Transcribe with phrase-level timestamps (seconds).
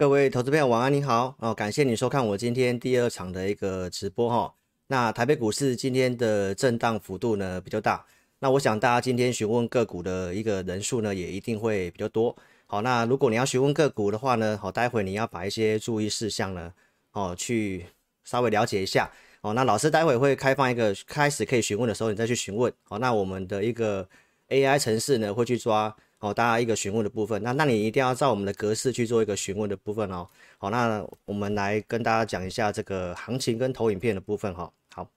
[0.00, 1.52] 各位投资朋友，晚安，你好哦！
[1.52, 4.54] 感谢你收看我今天第二场的一个直播哈。
[4.86, 8.06] 那台北股市今天的震荡幅度呢比较大，
[8.38, 12.34] 那我想大家今天询问个股的一个人数呢也一定会比较多。
[12.64, 16.72] 好，那如果你要询问个股的话呢，好，待会你要把一些注意事项呢，
[17.12, 17.84] 哦，去
[18.24, 19.10] 稍微了解一下。
[19.42, 22.72] 哦，那老师待会会开放一个开始可以询问的时候，你再去询问。
[22.84, 24.08] 好，那我们的一个
[24.48, 25.94] AI 程式呢会去抓。
[26.22, 30.28] 好，大家一个询问的部分，那那你一定要照我们的格式去做一个询问的部分哦。
[30.58, 34.70] 好，那我们来跟大家讲一下这个行情跟投影片的部分哈。
[34.92, 35.08] 好，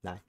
[0.00, 0.20] 来，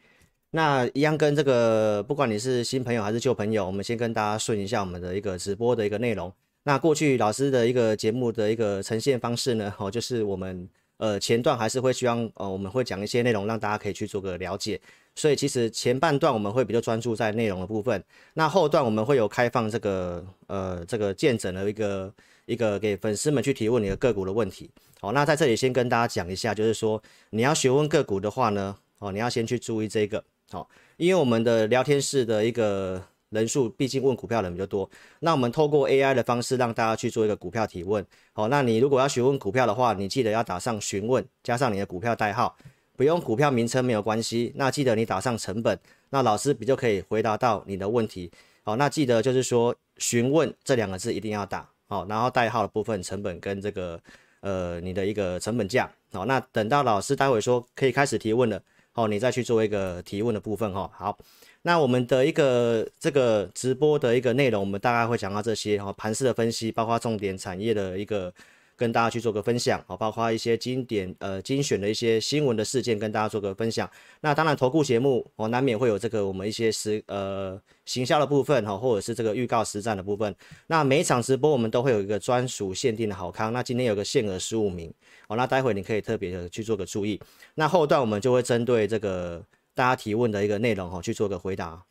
[0.51, 6.31] 那一样跟这个，不管你是新朋友还是旧朋友，我们先跟大家顺一下我们的一个直播的一个内容。
[6.61, 14.79] 那过去老师的一个节目的一个呈现方式呢，哦，就是我们呃前段还是会希望呃我们会讲一些内容，让大家可以去做个了解。
[15.17, 18.01] 所以其实前半段我们会比较专注在内容的部分，
[18.35, 22.13] 那后段我们会有开放这个呃这个见证的一个
[22.45, 24.69] 一个给粉丝们去提问你的个股的问题。
[25.01, 27.01] 好，那在这里先跟大家讲一下，就是说
[27.31, 34.87] 你要询问个股的话呢，哦你要先去注意这个，好，因为我们的聊天室的一个人数毕竟问股票人比较多，
[35.21, 38.05] 那我们透过 AI 的方式让大家去做一个股票提问。
[38.33, 42.55] 好，那你如果要询问股票的话，你记得要打上询问加上你的股票代号。
[42.97, 48.31] 不用股票名称没有关系，那记得你打上成本，那老师比就可以回答到你的问题。
[48.63, 54.01] 好，那记得就是说询问这两个字一定要打好，然后代号的部分成本跟这个
[54.41, 55.87] 呃你的一个成本价。
[56.11, 58.59] 好，那等到老师待会说可以开始提问了，
[58.91, 60.89] 好，你再去做一个提问的部分哈。
[60.91, 61.15] 好，
[61.61, 68.33] 那我们的一个这个直播的一个内容，我们大概会讲到这些哈，盘势的分析，包括重点产业的一个。
[68.77, 73.89] 跟大家去做个分享，好，包括一些经典呃精选的一些新闻的事件，跟大家做个分享。
[74.21, 80.33] 那当然，投顾节目哦，难免会有这个我们一些实呃行销的部分哈，或者是这个预告实战的部分。
[80.67, 83.51] 那每一场直播我们都会有一个专属限定的好康。
[83.51, 84.93] 那今天有个限额十五名
[85.27, 87.19] 哦，那待会你可以特别的去做个注意。
[87.55, 91.83] 那后段我们就会针对这个大家提问的一个内容哈，去做个回答。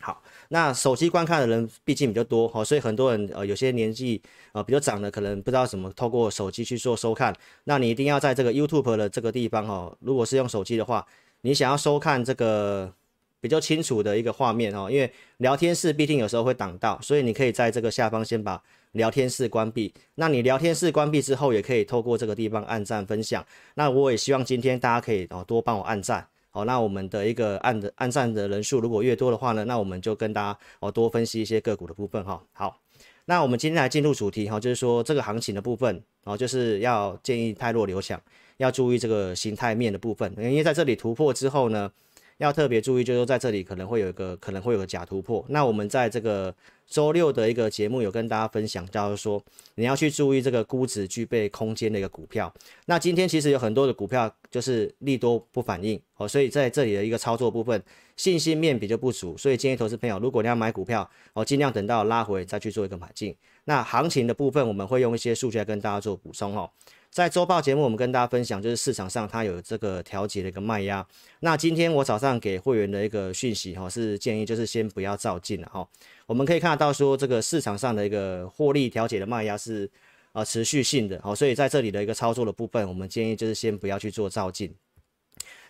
[0.00, 4.22] 好，那手机观看的人毕竟比较多哈，所以很多人呃有些年纪
[4.52, 11.04] 呃比较长的可能不知道怎么透过手机去做收看，那你一定要在这个 YouTube 的这个地方哈，如果是用手机的话，
[11.40, 12.92] 你想要收看这个
[13.40, 19.92] 比较清楚的一个画面哦，因为聊天室毕竟有时候会挡到，所以你可以在这个下方先把聊天室关闭。
[20.14, 23.44] 那你聊天室关闭之后，也可以透过这个地方按赞分享。
[23.74, 26.26] 那我也希望今天大家可以哦多帮我按赞。
[26.50, 32.42] 好，那我们的一个按的按赞的人数如果越多的话呢，那我们就跟大家哦多分析一些个股的部分哈。
[32.52, 32.80] 好，
[33.26, 38.20] 那我们今天来进入主题哈，就是说这个行情的部分哦，就是要建议太弱留强，
[38.56, 41.90] 要注意这个形态面的部分，因为在这里突破之后呢。
[42.38, 45.44] 要特别注意，就是说在这里可能会有一个可能会有个假突破。
[45.48, 46.54] 那我们在这个
[46.88, 49.42] 周六的一个节目有跟大家分享，到说
[49.74, 52.52] 你要去注意这个估值具备空间的一个股票。
[52.86, 57.80] 那今天其实有很多的股票就是利多不反应哦，所以在这里的一个操作部分
[58.16, 63.36] 信心面比较不足，所以建议投资朋友，如果你要买股票哦，尽量等到拉回再去做一个买进。
[63.64, 66.70] 那行情的部分我们会用一些数据来跟大家做补充哦。
[67.18, 71.04] 在周报节目，我们跟大家分享，就是市场上它有这个调节的一个卖压。
[71.40, 75.84] 那今天我早上给会员的一个讯息哈，是建议就是先不要照进了哈。
[76.26, 79.90] 我们可以看得到说，这个市场上的一个获利调节的卖压是
[80.32, 84.72] 呃持续性的，好，所以在这里的一个操作的部分，我们建议就是先不要去做照进。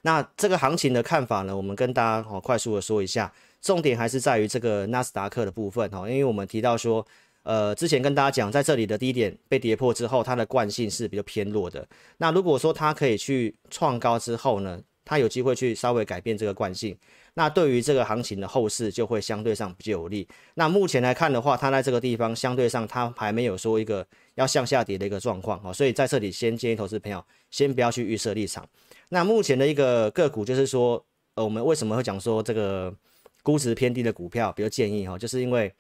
[0.03, 3.33] 那这个行情的看法呢，我们跟大家好快速的说一下，
[3.63, 7.07] 重点还是在于这个纳斯达克的部分哈，因为我们提到说。
[7.49, 11.89] 呃，之前跟大家讲，在这里的低点被跌破之后，它的惯性是比较偏弱的。
[12.19, 16.95] 那如果说它可以去创高之后呢，它有机会去稍微改变这个惯性，
[17.33, 20.29] 那对于这个行情的后市就会相对上比较有利。
[20.57, 28.69] 那目前来看的话，它在这个地方相对上它还没有说一个要向下跌的一个状况啊，所以在这里先建议投资朋友先不要去预设立场。
[29.09, 31.03] 那目前的一个个股就是说，
[31.35, 32.95] 呃，我们为什么会讲说这个
[33.43, 35.73] 估值偏低的股票比较建议哈，就是因为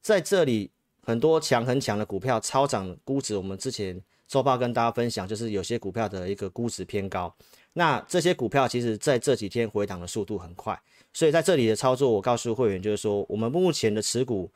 [0.00, 0.70] 在这里。
[1.04, 7.34] 很多强很强的股票超涨估值，我们之前周报跟大家分享，就是有些股票的一个估值偏高。
[7.74, 10.80] 那这些股票其实在这几天回档的速度很快，
[11.12, 14.50] 所以在这里的操作，我告诉会员就是说，我们目前的持股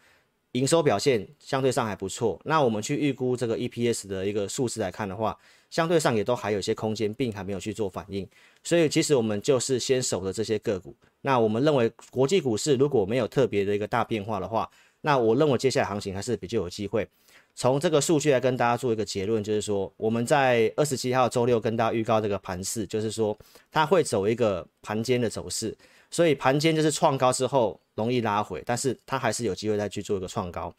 [0.53, 2.41] 营收表现相对上还不错。
[2.45, 5.37] 那我们去预估这个 EPS 的一个数字来看的话，
[5.69, 8.27] 相对上也都还有一些空间，并还没有去做反应。
[8.63, 10.95] 所以其实我们就是先守着这些个股。
[11.21, 14.71] 那我们认为国际股市如果没有特别的一个大变化的话，
[15.09, 17.09] 那我认为接下来行情还是比较有机会。
[17.55, 23.35] 从这个数据来跟大家做一个结论，就是说我们在二十七号周六跟大家预告这个盘势，就是说
[23.73, 25.75] 它会走一个盘间的走势，
[26.11, 30.71] 所以盘间就是创高之后容易拉回，但是它还是有机会再去做一个创高。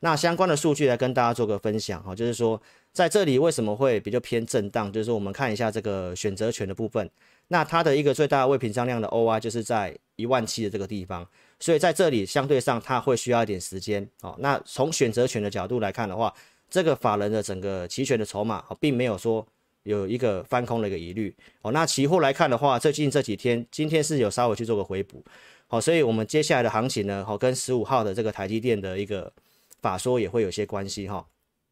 [0.00, 2.60] 那相关的数据来跟大家做个分享哈，就是说
[2.92, 7.08] 在这里为什么会比较偏震荡，就是说我们看一下这个选择权的部分，
[7.48, 11.26] 那它的一个最大的未平仓量的 OI 就是在一万七的这个地方，
[11.58, 14.36] 所以在这里相对上它会需要一点时间哦。
[14.38, 16.32] 那从选择权的角度来看的话，
[16.68, 19.46] 这个法人的整个期权的筹码并没有说
[19.84, 21.72] 有一个翻空的一个疑虑哦。
[21.72, 25.24] 那期货来看的话，最近这几天今天是有稍微去做个回补。
[25.68, 29.32] 好，所以我们接下来的行情呢，好，跟十五号的这个台积电的一个
[29.80, 31.26] 法说也会有些关系哈。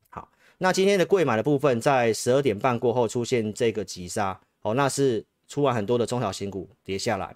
[0.09, 0.29] 好，
[0.59, 7.35] 那今天的贵买的部分，在十二点半过后出现这个急杀，哦，那是出完很多的中小型股跌下来。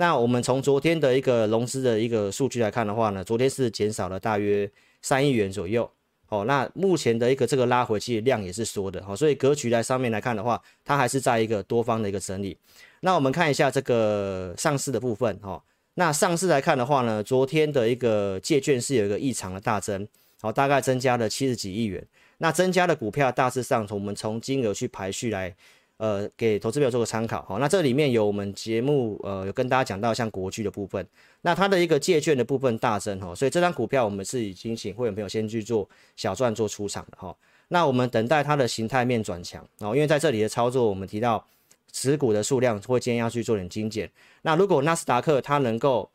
[0.00, 4.68] 那我们从昨天的一个融资的一个数据来看的话呢，昨天是减少了大约
[5.02, 5.88] 三亿元左右。
[6.30, 12.56] 哦，那目前的一个这个拉回去量也是缩的，好，所以格局在上面来看的话，它还是在一个多方的一个整理。
[13.00, 15.62] 那我们看一下这个上市的部分，哈。
[15.96, 20.08] 那上市来看的话呢，昨天的一个借券是有一个异常的大增，
[20.40, 22.02] 好，大概增加了七十几亿元。
[22.38, 25.54] 那增加的股票大致上，从我们从金额去排序来，
[26.00, 27.42] 呃，给投资朋友做个参考。
[27.42, 31.06] 好，那这里面有我们节目呃有跟大家讲到像国巨的部分，
[31.42, 35.86] 那它的一个借券的部分大增哈，所以这张股票我们是已经请会员朋友先去做
[36.16, 37.36] 小赚做出场的哈。
[37.68, 41.46] 那我们等待它的形态面转强，哦，因为在这里的操作我们提到。
[41.92, 44.08] 持股的数量会建议要去做点精简。
[44.42, 46.08] 那如果纳斯达克它能够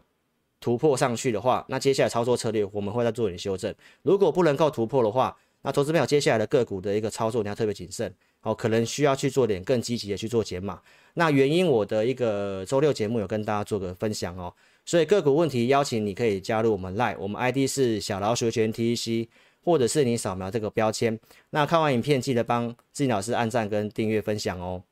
[0.62, 3.76] 突破上去的话，那接下来操作策略我们会再做点修正。
[4.02, 8.10] 如果不能够突破的话，那投资朋友接下来的个股的一个操作你要特别谨慎
[8.46, 10.80] 哦，可能需要去做点更积极的去做减码。
[11.16, 14.54] 那原因我的一个周六节目有跟大家做个分享哦，
[14.86, 19.28] 所以个股问题邀请你可以加入我们 Line，我们 ID 是小老鼠全 T E C，
[19.64, 21.20] 或者是你扫描这个标签。
[21.50, 24.84] 那看完影片记得帮志老师按赞跟订阅分享哦。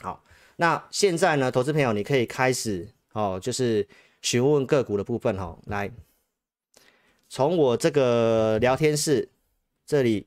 [0.00, 0.24] 好，
[0.56, 3.86] 那现在呢，投资朋友，你可以开始哦，就是
[4.22, 5.58] 询问个股的部分哈、哦。
[5.66, 5.88] 来，
[7.28, 9.28] 从我这个聊天室
[9.86, 10.26] 这里，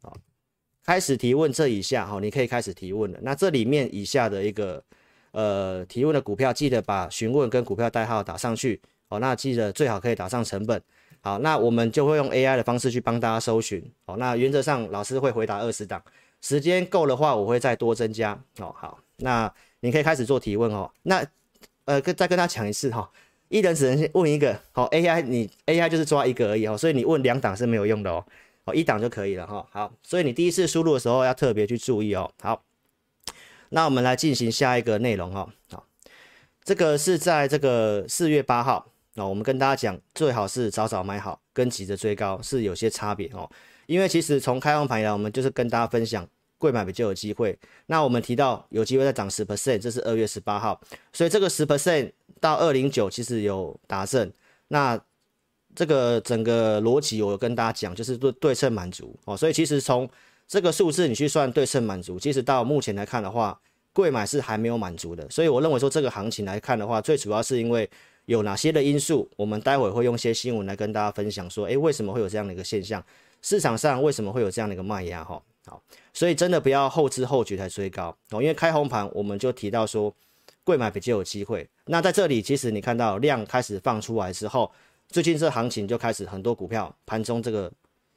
[0.00, 0.16] 好，
[0.90, 3.18] 开始提问这以下哈、哦，你可以开始提问了。
[3.22, 4.82] 那这里面以下的一个
[5.30, 9.20] 呃提问的股票，记得把询问跟股票代号打上去哦。
[9.20, 10.82] 那记得最好可以打上成本。
[11.20, 13.80] 好，那我们就会用 AI 的方式去帮大家搜寻。
[14.06, 16.02] 哦，那原则上老师会回答二十档。
[16.40, 18.74] 时间够的话，我会再多增加哦。
[18.76, 19.48] 好，那
[19.78, 20.90] 你可以开始做提问哦。
[21.04, 21.24] 那
[21.84, 23.06] 呃，跟再跟他讲一次哈、哦，
[23.48, 24.60] 一人只能问一个。
[24.72, 28.26] 好，AI 你 AI 就是抓一个而已哦，所以你问两档是没有用的哦。
[28.74, 32.30] 一档就可以了哈、好，所以你第一次输入的时候要特别去注意哦。
[32.42, 32.62] 好，
[33.70, 35.76] 那我们来进行下一个内容哈、哦。
[35.76, 35.86] 好，
[36.64, 43.50] 这个是在这个四月八号那、我们跟大家讲，最好是早早买好，跟急着追高是有些差别哦。
[43.86, 46.26] 因为其实从开放盘以来，我们就是跟大家分享
[46.58, 47.58] 贵买比较有机会。
[47.86, 50.80] 那我们提到有机会再涨十 percent，这是二月十八号，
[51.12, 54.32] 所以这个十 percent 到二零九其实有达成。
[54.68, 54.98] 那
[55.74, 59.36] 这个整个逻辑我跟大家讲，就是对对称满足哦。
[59.36, 60.08] 所以其实从
[60.46, 63.58] 这个数字你去算对称满足，其实到目前来看的话，
[63.92, 65.28] 贵买是还没有满足的。
[65.30, 67.88] 所以我认为说这个行情来看的话，最主要是因为
[68.26, 73.02] 有哪些的因素，我们待会会用一些新闻来跟大家分享说，诶，为什么会有这样的一个现象？
[73.42, 75.24] 市场上为什么会有这样的一个卖压？
[75.24, 80.14] 哈，好，所以真的不要后知后觉才追高哦，因为开红盘我们就提到说，
[80.62, 81.68] 贵买比较有机会。
[81.86, 84.70] 那在这里，其实你看到量开始放出来之后，
[85.10, 87.70] 最近这行情就开始很多股票盘中这个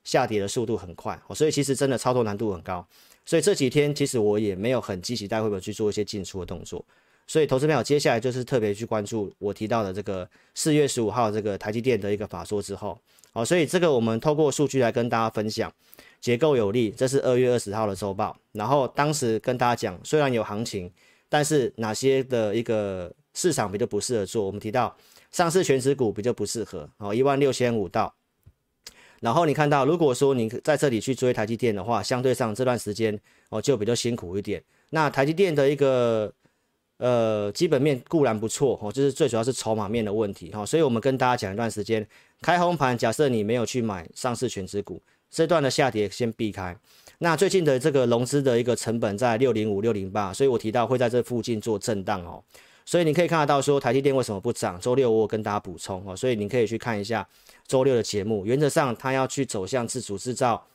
[0.03, 2.85] 下跌的速度很快，所以其实真的操作难度很高。
[3.25, 6.83] 所以这几天其实我也没有很积极带会不会去做一些进出的动作。
[7.25, 12.99] 所以投资朋友接下来就是特别去关注我提到的这个四月十五号这个台积电的一个法说之后。
[13.31, 15.73] 好，所以这个我们透过数据来跟大家分享，
[16.21, 16.91] 结构有利。
[16.91, 20.91] 这是二月二十号的周报，然后当时跟大家讲，虽然有行情，
[21.29, 24.45] 但是哪些的一个市场比较不适合做？
[24.45, 24.95] 我们提到
[25.33, 28.13] 上市权值股比较不适合，哦，一万六千五到。
[29.19, 34.63] 然后你看到，如果说你在这里去追台积电的话，相对上这段时间哦就比较辛苦一点。
[34.91, 36.31] 那台积电的一个
[36.97, 40.65] 呃基本面固然不错哦，就是最主要是筹码面的问题哈。
[40.65, 42.07] 所以我们跟大家讲一段时间。
[42.41, 46.77] 开红盘，假设你没有去买上市权值股，这段的下跌先避开。
[47.19, 52.43] 那最近的这个融资的一个成本在六零五六零八，所以我提到会在这附近做震荡哦。
[52.85, 54.79] 所以你可以看得到说台积电为什么不涨？
[54.79, 57.27] 周六我有跟大家补充哦，所以你可以去看一下
[57.67, 58.45] 周六的节目。
[58.45, 60.65] 原则上，它要去走向自主制造，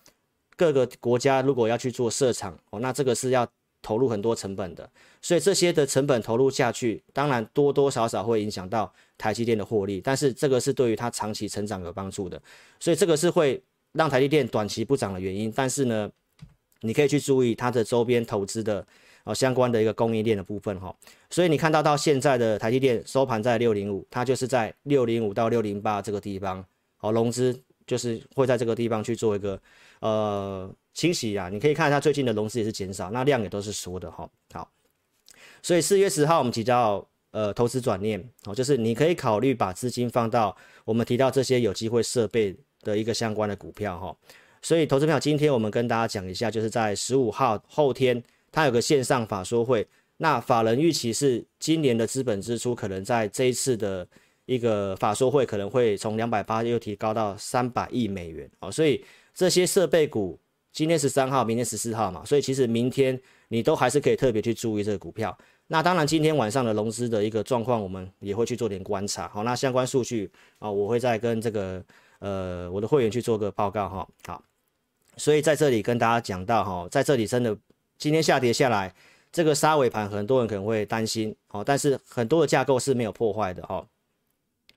[0.56, 3.46] 各个国家如果要去做设厂哦，那这个是要。
[3.80, 4.90] 投入很多成本的，
[5.22, 12.42] 所以这些的成本投入下去，当然多多少少会影响到台积电的获利，但是这个是对于它长期成长有帮助的，
[12.80, 13.62] 所以这个是会
[13.92, 15.50] 让台积电短期不涨的原因。
[15.54, 16.10] 但是呢，
[16.80, 18.84] 你可以去注意它的周边投资的
[19.28, 20.94] 哦相关的一个供应链的部分哈。
[21.28, 26.64] 所以你看到到现在的台积电收盘在六零五，它就是在六零五到六零八这个地方
[26.96, 27.54] 好，融资
[27.86, 29.60] 就是会在这个地方去做一个
[30.00, 31.50] 呃清洗啊。
[31.50, 34.28] 你可以看一下最近的融资也是减少，那量也都是缩的哈。
[34.52, 34.70] 好，
[35.62, 40.56] 所以四月十号我们提到呃投资转念，哦，就是你可以考虑把资金放到
[40.86, 44.16] 我们提到这些有机会设备的一个相关的股票哈。
[44.60, 48.20] 所以投资票，今天我们跟大家讲一下，就是在十五号后天，
[48.58, 49.86] 它有个线上法说会。
[50.16, 54.04] 那法人预期是今年的资本支出可能在这一次的
[54.46, 60.36] 一个法说会可能会从两百八又提高到三百亿美元哦，所以这些设备股
[60.72, 65.38] 今天十三号，明天十四号嘛，所以其实明天你都还是可以特别去注意这个股票。
[65.68, 69.28] 那当然今天晚上的融资的一个状况，我们也会去做点观察。
[69.28, 71.80] 好，那相关数据啊，我会再跟这个
[72.18, 74.08] 呃我的会员去做个报告哈。
[74.26, 74.42] 好，
[75.16, 77.56] 所以在这里跟大家讲到哈，在这里真的
[77.98, 78.94] 今天下跌下来。
[79.30, 83.86] 这个杀尾盘，很多人可能会担心哦，但是很多的架构是没有破坏的哦。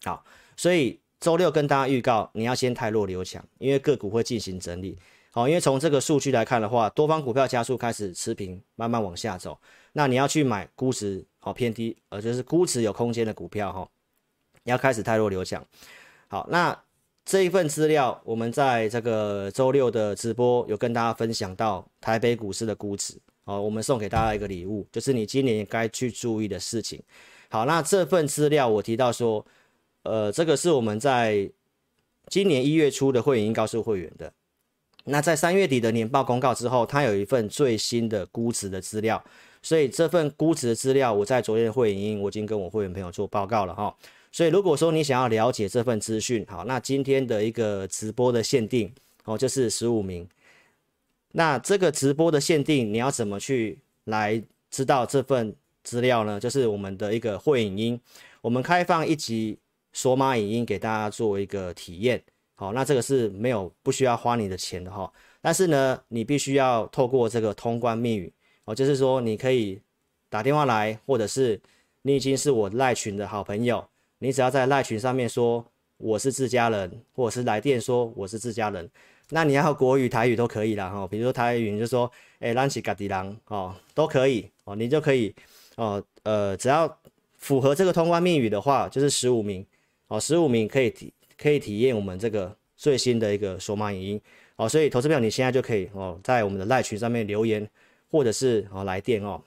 [0.03, 0.25] 好，
[0.57, 4.97] 所以周六跟大家预告，你要先汰弱留强，因为个股会进行整理。
[5.31, 9.57] 好，因为从这个数据来看的话，多方股票加速开始持平，慢慢往下走。
[9.93, 13.87] 那你要去买估值好偏低，呃，就是估值有空间的股票哈，
[14.63, 15.65] 你要开始汰弱留强。
[16.27, 16.77] 好，那
[17.23, 23.15] 这一份资料，我们在这个周六的直播有跟大家分享到台北股市的估值。
[23.43, 27.01] 好，我们送给大家一个礼物，就是你今年该去注意的事情。
[27.49, 29.45] 好，那这份资料我提到说，
[30.03, 31.49] 呃，这个是我们在
[32.27, 34.31] 今年一月初的会员已经告诉会员的。
[35.05, 39.23] 那在三月底的年报公告之后，它有一份最新的估值的资料，
[39.61, 43.95] 所以这份估值的资料，我在昨天的会员我已经跟我会员朋友做报告了哈。
[44.31, 48.93] 所以如果说你想要了解这份资讯，好，那今天的一个直播的限定
[49.25, 50.27] 哦，就是十五名。
[51.33, 56.39] 那这个直播的限定，你要怎么去来知道这份资料呢？
[56.39, 57.99] 就是我们的一个会影音，
[58.41, 59.57] 我们开放一集
[59.93, 62.21] 索马影音给大家做一个体验。
[62.55, 65.11] 好，那这个是没有不需要花你的钱的哈。
[65.41, 68.31] 但是呢，你必须要透过这个通关密语
[68.65, 69.81] 哦，就是说你可以
[70.29, 71.59] 打电话来，或者是
[72.03, 73.83] 你已经是我赖群的好朋友，
[74.23, 75.65] 你只要在赖群上面说
[75.97, 78.87] 我是自家人，或者是来电说我是自家人。
[79.31, 82.09] 那你要国语、台语都可以啦，哈，比如说台语，你就说，
[82.39, 85.33] 诶，咱是家己人，哦，都可以，哦，你就可以，
[85.75, 86.99] 哦，呃，只要
[87.39, 89.65] 符合这个通关密语的话，就是十五名，
[90.07, 94.21] 哦，十五名可以体可以体验我们这个最新的一个索马影音，
[94.55, 97.67] 哦，所以投资票你现在就可以，哦，在我们的赖群上面留言，
[98.11, 99.41] 或者是哦来电哦，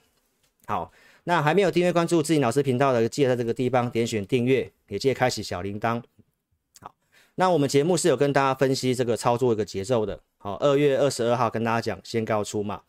[0.65, 0.91] 好，
[1.25, 6.01] 那还没有订阅关注智霖老师频道的，记得在这个地方点选订阅，也记得开启小铃铛。
[6.79, 6.93] 好
[7.33, 12.81] 那我们节目是有跟大家分析这个操作一个节奏的，好，二月二十二号跟大家讲先高出嘛，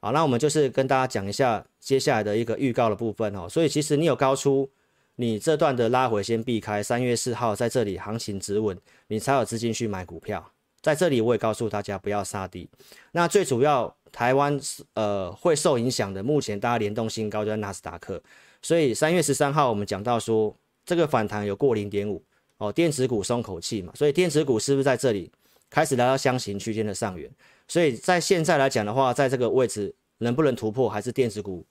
[0.00, 4.70] 好，那我们就是跟大家讲一下接下来的一个预告的部分哦，所以其实你有高出，
[5.16, 8.76] 你这段的拉回先避开，三月四号在这里行情止稳，
[9.08, 12.70] 你才有资金去买股票，在这里我也告诉大家不要杀低，
[13.12, 14.60] 那最主要台湾
[14.94, 18.22] 呃会受影响的，目前大家联动新高就在纳斯达克，
[18.60, 20.54] 所以三月十三号我们讲到说
[20.84, 22.22] 这个反弹有过零点五。
[22.58, 25.28] 哦，电子股松口气嘛，所以电子股是不是在这里
[25.68, 27.28] 开始来到箱型区间的上缘？
[27.66, 31.66] 所以在现在来讲的话，在这个位置能不能突破，还是电子股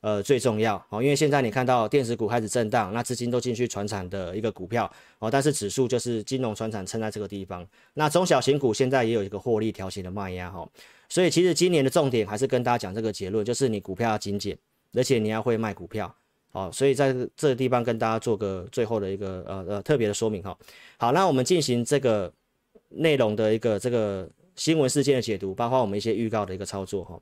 [0.00, 1.02] 呃最重要哦。
[1.02, 7.66] 因为现在你看到电子股开始震荡，那资金都进去传产的一个股票哦，但是指数就是金融传产撑在这个地方。
[7.94, 10.68] 那中小型股现在也有一个获利调节的卖压哈，
[11.08, 14.56] 所以其实今年的重点还是跟大家讲这个结论，就是你股票要精简，
[14.94, 16.14] 而且你要会卖股票。
[16.52, 20.56] 哦，所以在这个地方跟大家做个最后的一个呃呃特别的说明哈。
[20.96, 22.32] 好，那我们进行这个
[22.88, 27.20] 内容的一个这个新闻事件的解读，包括我们一些预告的一个操作哈。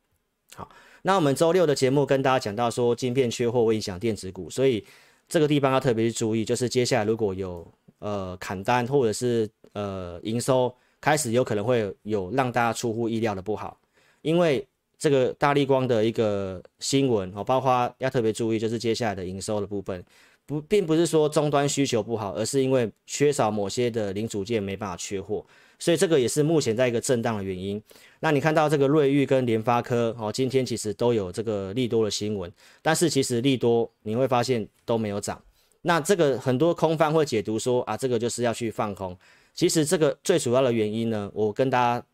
[0.55, 0.69] 好，
[1.03, 4.85] 那我们周六的节目跟大家讲到说，晶片缺货会影响电子股，所以
[5.29, 7.67] 这个地方要特别去注意，就是接下来如果有
[7.99, 13.79] 呃砍单或者是呃营收开始有可能会有让大家出乎意料的不好，
[14.23, 14.67] 因为。
[14.97, 20.03] 这个大立光的一个新闻哦，包括要特别注意，就是接下来的营收的部分，
[20.47, 25.45] 不，并不是说终端需求不好，而是因为缺少某些的零组件没办法缺货，
[25.79, 27.83] 所以这个也是目前在一个震荡的原因。
[28.21, 32.51] 那你看到这个瑞昱跟联发科哦，今天其实都有这个利多的新闻，
[32.81, 35.41] 但是其实利多你会发现都没有涨。
[35.83, 39.17] 那这个很多空方会解读说啊，这个就是要去放空。
[39.53, 42.07] 其实这个最主要的原因呢，我跟大家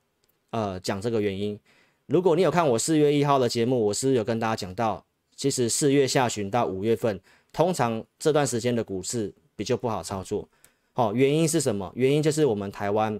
[0.50, 1.58] 呃讲这个原因。
[2.06, 5.04] 如果你有看我四月一号的节目，我是有跟大家讲到，
[5.36, 7.20] 其实四月下旬到五月份，
[7.52, 10.48] 通常这段时间的股市比较不好操作。
[10.92, 11.92] 好，原因是什么？
[11.94, 13.18] 原因就是我们台湾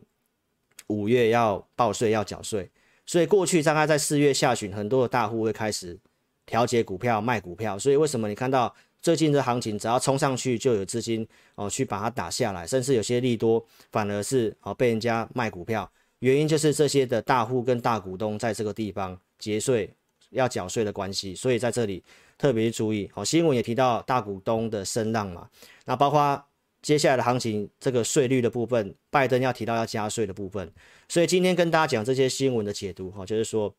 [0.90, 2.68] 五月要报税要缴税，
[3.06, 5.96] 所以过去大概在四月下旬，很多的大户会开始
[6.44, 19.94] 调节股票卖股票，所以为什么你看到最近的行情只要冲上去就有资金哦去把它打下来，甚至有些利多反而是哦被人家卖股票，原因就是这些的大户跟大股东在这个地方节税
[20.30, 22.02] 要缴税的关系，所以在这里
[22.36, 23.24] 特别注意哦。
[23.24, 25.48] 新闻也提到大股东的声浪嘛，
[25.84, 26.44] 那包括。
[26.82, 30.72] 接下来的行情，这个税率的部分，拜登要提到要加税的部分，
[31.08, 33.74] 所以今天跟大家讲这些新闻的解读哈，就是说，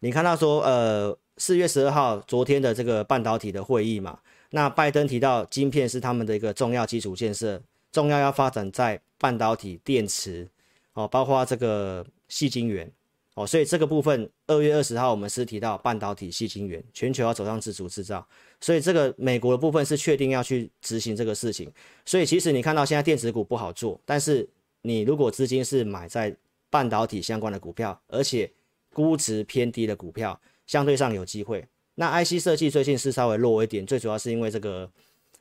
[0.00, 4.18] 你看到说，呃，四月十二号昨天的这个半导体的会议嘛，
[4.50, 7.60] 那拜登提到晶片是他们的一个重要基础建设，
[7.92, 10.48] 重要要发展在半导体电池，
[10.94, 12.90] 哦，包括这个细晶圆。
[13.36, 18.26] 哦，所以这个部分二月二十号我们是提到半导体系晶圆，全球要走上自主制造，
[18.62, 21.70] 所以这个美国的部分是确定要去执行这个事情。
[22.06, 24.48] 所以其实你看到现在电子股不好做，但是
[24.80, 26.34] 你如果资金是买在
[26.70, 28.50] 半导体相关的股票，而且
[28.94, 31.62] 估值偏低的股票，相对上有机会。
[31.96, 34.90] 那 IC 设计最近是稍微弱一点，最主要是因为这个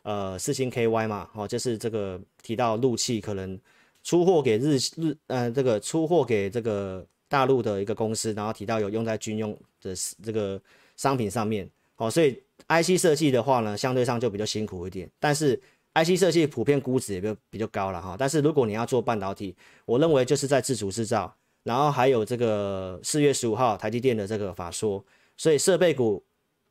[0.01, 3.57] 呃四星 KY 嘛，哦，就是这个提到陆企可能
[4.03, 7.07] 出货给日日呃这个出货给这个。
[7.27, 10.61] 大陆的一个公司，然后提到有用在军用的这个
[10.95, 15.09] 商品上面，好，所以 IC 设计的话呢，相对上就比较辛苦一点。
[15.19, 15.59] 但是
[15.93, 18.15] IC 设计普遍估值也比较比较高了哈。
[18.17, 19.55] 但是如果你要做半导体，
[19.85, 25.03] 我认为就是在自主制造，然后还有这个四月十五号台积电的这个法说，
[25.37, 26.23] 所以设备股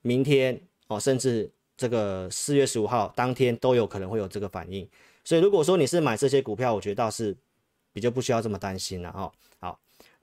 [0.03, 4.89] 明天哦，甚至这个四月十五号当天都有可能会有这个反应。
[5.25, 7.35] 所以如果说你是买这些股票，我觉得倒是
[7.93, 9.33] 比较不需要这么担心了哈。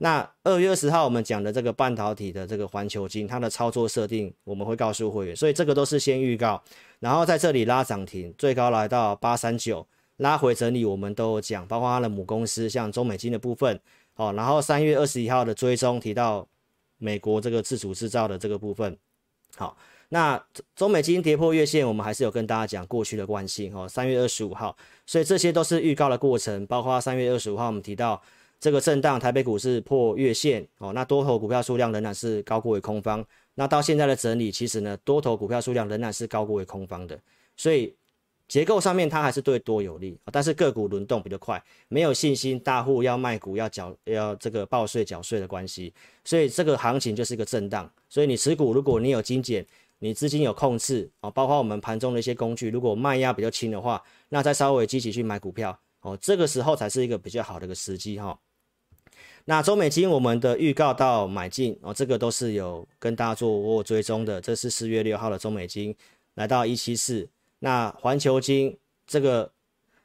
[0.02, 6.60] 那二月二十号我们讲的这个半导体的这个环球金，它的操作设定我们会告诉会员，所以这个都是先预告，
[6.98, 13.78] 然后在这里拉涨停，最高来到八三九，拉回整理我们都有讲，包括它的母公司像中美金的部分，
[14.16, 16.44] 哦，然后三月二十一号的追踪提到
[16.98, 18.98] 美国这个自主制造的这个部分，
[19.54, 19.76] 好，
[20.08, 28.20] 那中美金跌破月线，我们还是有跟大家讲过去的惯性，哦，三月二十五号，所以这些都是预告的过程，包括三月二十五号我们提到。
[28.62, 33.26] 这个震荡，台北股市破月线哦，那多头股票数量仍然是高过于空方。
[33.56, 37.20] 那到现在的整理，其实呢，多头股票数量仍然是高过于空方的，
[37.56, 37.92] 所以
[38.46, 40.16] 结构上面它还是对多有利。
[40.30, 47.92] 但是个股轮动比较快，没有信心，大户要卖股要缴要这个报税缴税的关系，所以这个行情就是一个震荡。
[48.08, 49.66] 所以你持股，如果你有精简，
[49.98, 58.38] 你资金有控制啊，包括我们盘中的一些工具，如果卖压比较轻的话，那再稍微积极去买股票哦，这个时候才是一个比较好的一个时机哈。
[59.44, 64.40] 那中美金我们的预告到买进哦，这个都是有跟大家做过追踪的。
[64.40, 65.94] 这是四月六号的中美金
[66.34, 67.28] 来到一七四，
[67.58, 69.50] 那环球金这个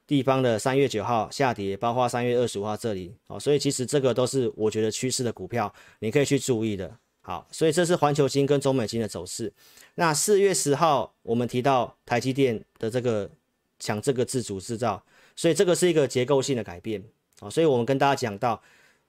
[0.07, 6.97] 地方的三月九号下跌，包括三月二十五号这里哦，所以其实这个都是我觉得趋势的股票，你可以去注意的。
[7.21, 9.53] 好，所以这是环球金跟中美金的走势。
[9.95, 13.29] 那四月十号我们提到台积电的这个
[13.77, 15.03] 抢这个自主制造，
[15.35, 17.03] 所以这个是一个结构性的改变
[17.39, 18.59] 啊，所以我们跟大家讲到。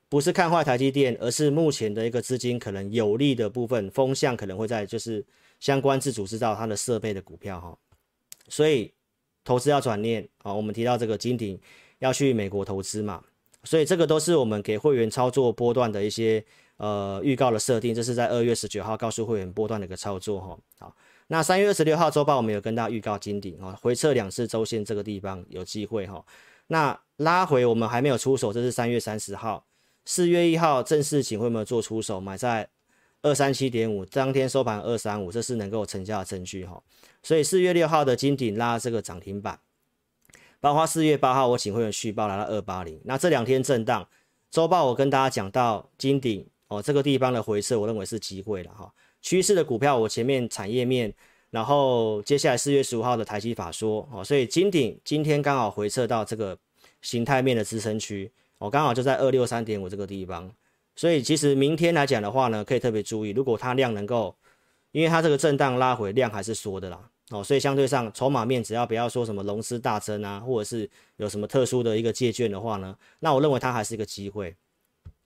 [0.09, 5.25] 不是看坏台积电，而是目前的一个资金可能有利的部分风向可能会在就是
[5.61, 7.77] 相关自主制造它的设备的股票哈，
[8.49, 8.93] 所以
[9.45, 10.55] 投资要转念啊。
[10.55, 11.61] 我们提到这个金鼎
[11.99, 13.23] 要去美国投资嘛，
[13.65, 16.43] 所以这个都是我们给会员操作波段的一些
[16.79, 20.59] 呃预告的设定，这是在二月十九号告诉会员波段的一个操作哈。
[20.79, 26.25] 好，那三月二十六号周报我们有跟大家预告金鼎啊回撤两次周线这个地方有机会哈。
[26.69, 29.68] 那拉回我们还没有出手，这是三月三十号。
[30.09, 32.67] 四月一号正式请会没有做出手，买在
[33.21, 36.83] 二三七点五，当天收盘二三五，这是能够成交的证据哈。
[37.23, 39.61] 所以四月六号的金鼎拉这个涨停板，
[40.61, 44.09] 包括四月八号我请会员续报来到二八零，那这两天震荡，
[44.51, 48.91] 周报我跟大家讲到金鼎哦这个地方的回撤，我认为是机会了哈。
[49.21, 51.15] 趋势的股票我前面产业面，
[51.51, 56.57] 然后接下来四月十五号的台积法说哦，所以金鼎今天刚好回撤到这个
[57.03, 58.33] 形态面的支撑区。
[58.59, 60.51] 我刚好就在二六三点五这个地方，
[60.97, 64.35] 所以其实明天来讲的话呢，可以特别注意，如果它量能够，
[64.91, 74.57] 因为它这个震荡拉回量还是缩的啦，哦，所以相对上筹码面只要不要说什么融资大增啊，或者是有什么特殊的一个借券的话呢，那我认为它还是一个机会。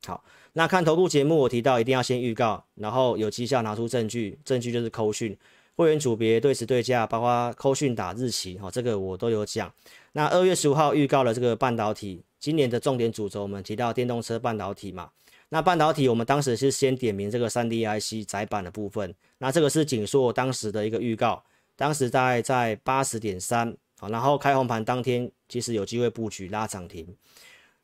[0.04, 5.34] 好，那看投顾节目我提到一定要先预告，然后有绩效拿出证据，证据就是扣讯，
[5.76, 9.72] 会员组别对时对价，包括扣讯打日期，哦，这个我都有讲。
[10.12, 12.22] 那二月十五号预告了这个半导体。
[12.42, 15.08] 今年的重点主轴，我们提到电动车半导体嘛，
[15.50, 21.44] 那半导体我们当时是先点名这个三 DIC 载板的部分，那这个是景硕当时的一个预告，
[21.76, 27.16] 当时大概在八十点三，好，然后开红盘当天其实有机会布局拉涨停。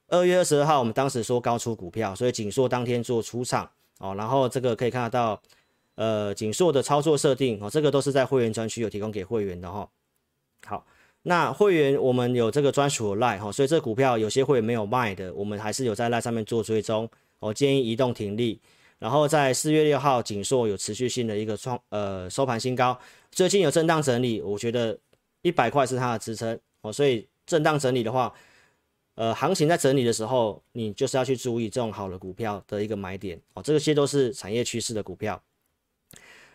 [0.08, 5.40] 二月二十二号我们当时说高出股票，所以景硕当天做出场，哦，然后这个可以看得到，
[5.94, 9.88] 呃景硕的操作设定哦，这个都是在会员专区有提供给会员的哈、哦。
[10.66, 10.86] 好，
[11.22, 17.08] 那会员我们有这个专属的 Line 哈，所以这股票有些会员没有卖的，我们还是有在 Line 上面做追踪。
[17.38, 18.60] 我、哦、建议移动停利，
[18.98, 22.98] 然后在四月六号景硕有持续性的一个创呃收盘新高，
[23.30, 24.98] 最近有震荡整理，我觉得
[25.42, 28.32] 一百块是它的支撑哦，所以震荡整理的话。
[29.14, 33.60] 呃，行情在整理的时候，你就是要去注意这种好的股票的一个买点哦。
[33.60, 35.42] 这些都是产业趋势的股票。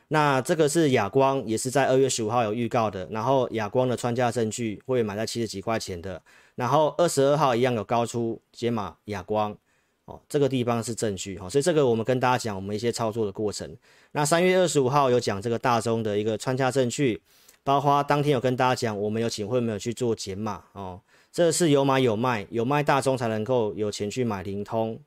[0.09, 3.07] 那这个是亚光，也是在二月十五号有预告的。
[3.11, 6.21] 然后亚光的穿价证据会买在七十几块钱的。
[6.55, 9.57] 然后二十二号一样有高出解码亚光
[10.05, 11.49] 哦，这个地方是证据哈、哦。
[11.49, 13.75] 所以这个我们跟大家讲我们一些操作的过程。
[14.11, 17.21] 那三月二十五号有讲这个大中的一个穿价证据，
[17.63, 21.01] 包括当天有跟大家讲我们有请会没有去做解码哦。
[21.31, 24.99] 这是有买有卖，有卖大中才能够有钱去买灵通。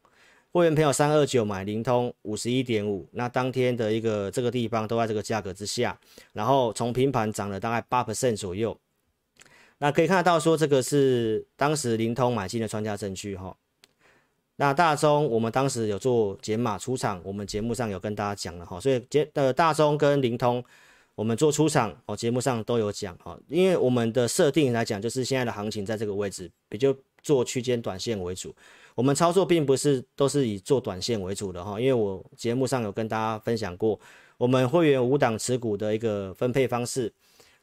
[0.53, 5.99] 会员朋友三二九买灵通五十一点五，那当天的一个这个地方都在这个价格之下，
[6.33, 8.79] 然后从平盘涨了大概八 percent 左右。
[9.79, 13.55] 那可以看得到说这个是当时灵通买进的穿价证据哈。
[14.57, 20.65] 那大中我们当时有做减码出场，我们节目上有跟大家讲了哈，所以节呃大中跟灵通。
[21.15, 28.55] 我们做出场哦，节目上都有讲哈，因为我们的设定来讲，就是现在的行情在这个位置，比较做区间短线为主。
[28.97, 33.97] 我们操作并不是都是以做短线为主的哈，因为我节目上有跟大家分享过，
[34.37, 37.13] 我们会员五档持股的一个分配方式，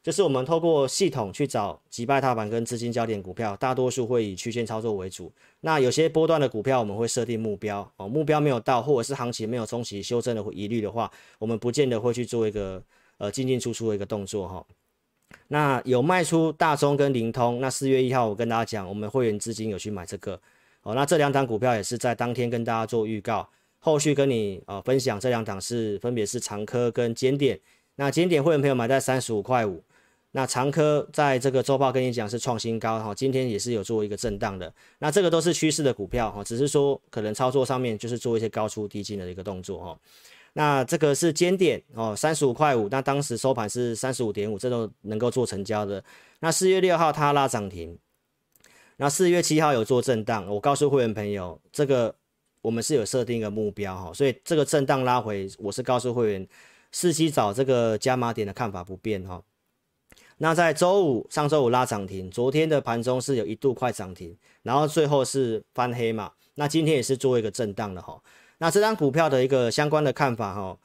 [0.01, 5.29] 就是我们透过系统去找击败大盘跟资金焦点股票，大多数会以区间操作为主。
[5.59, 12.81] 那有些波段的股票，我们会设定目标哦，目标没有到，或者是行情没有中期修正的疑虑的话，我们不见得会去做一个。
[13.19, 14.65] 呃，进进出出的一个动作哈，
[15.47, 20.37] 那有卖出大中跟灵通，那四月一号我跟大家讲，我们会员资金有去买这个，
[20.83, 27.59] 哦，那这两档股票也是在当天跟大家做预告，后续跟你呃分享这两档是分别是长科跟尖点，
[27.95, 29.81] 那尖点会员朋友买在三十五块五，
[30.31, 39.97] 那长科在这个周报跟你讲是创新高哈，今天也是有做一个震荡的，那这个都是趋势的股票哈，只是说可能操作上面就是做一些高出低进的一个动作哈。
[40.55, 46.03] 那这个是尖点哦，三十五块五，那当时收盘是三十五点五，这都能够做成交的。
[46.41, 47.97] 那四月六号它拉涨停，
[48.97, 50.47] 那四月七号有做震荡。
[50.47, 52.15] 我告诉会员朋友，这个
[52.61, 56.47] 我们是有设定一个目标哈，所以这个震荡拉回，我是告诉会员，
[56.91, 59.41] 四七找这个加码点的看法不变哈。
[60.37, 68.21] 那在周五，上周五拉涨停，昨天的盘中是有一度快涨停，然后最后是翻黑嘛，那今天也是做一个震荡的哈。
[68.57, 70.77] 那这张股票的一个相关的看法哈，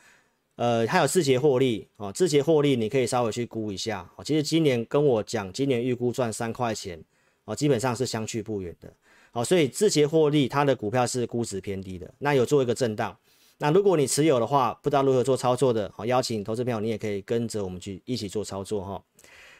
[0.56, 4.08] 呃，还有字节获利哦，字节获利你可以稍微去估一下。
[4.24, 7.02] 其实今年跟我讲，今年预估赚三块钱
[7.48, 8.92] 哦，基本上是相去不远的。
[9.32, 13.16] 好，所以字节获利它的股票是估值偏低的，那有做一个震荡。
[13.56, 19.02] 那如果你持有的话，不知道如何做操作的，好，邀请投资朋友你也可以跟着我们去一起做操作哈。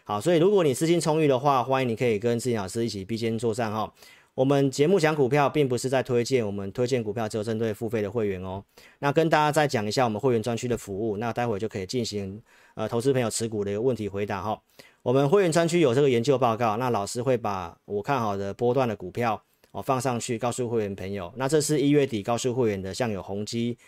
[0.04, 3.90] 好，所以如果你资金充裕的话，欢迎你可以跟志颖老师一起并肩作战哈。
[4.34, 8.62] 我们节目讲股票，并不是在推荐，我们推荐股票只有针对付费的会员哦。
[9.00, 12.40] 那跟大家再讲一下我们会员专区的服务，那待会就可以进行
[12.76, 14.62] 呃投资朋友持股的一个问题回答哈。
[15.02, 21.32] 我们会员专区有这个研究报告，那老师会把我看好的波段的股票哦放上去，告诉会员朋友。
[21.36, 23.78] 那这是一月底告诉会员的，像有宏基、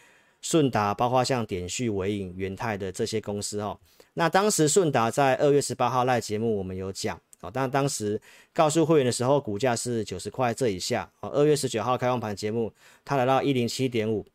[0.40, 3.78] 顺达，包括像点序、纬颖、元泰的这些公司哦。
[4.14, 7.20] 那当时顺达在二月十八号赖节目我们有讲。
[7.42, 8.20] 哦，但当时
[8.52, 11.10] 告诉会员的时候，股价是九十块这以下。
[11.20, 12.70] 哦，二月十九号开放盘节目，
[13.02, 14.26] 它来到一零七点五，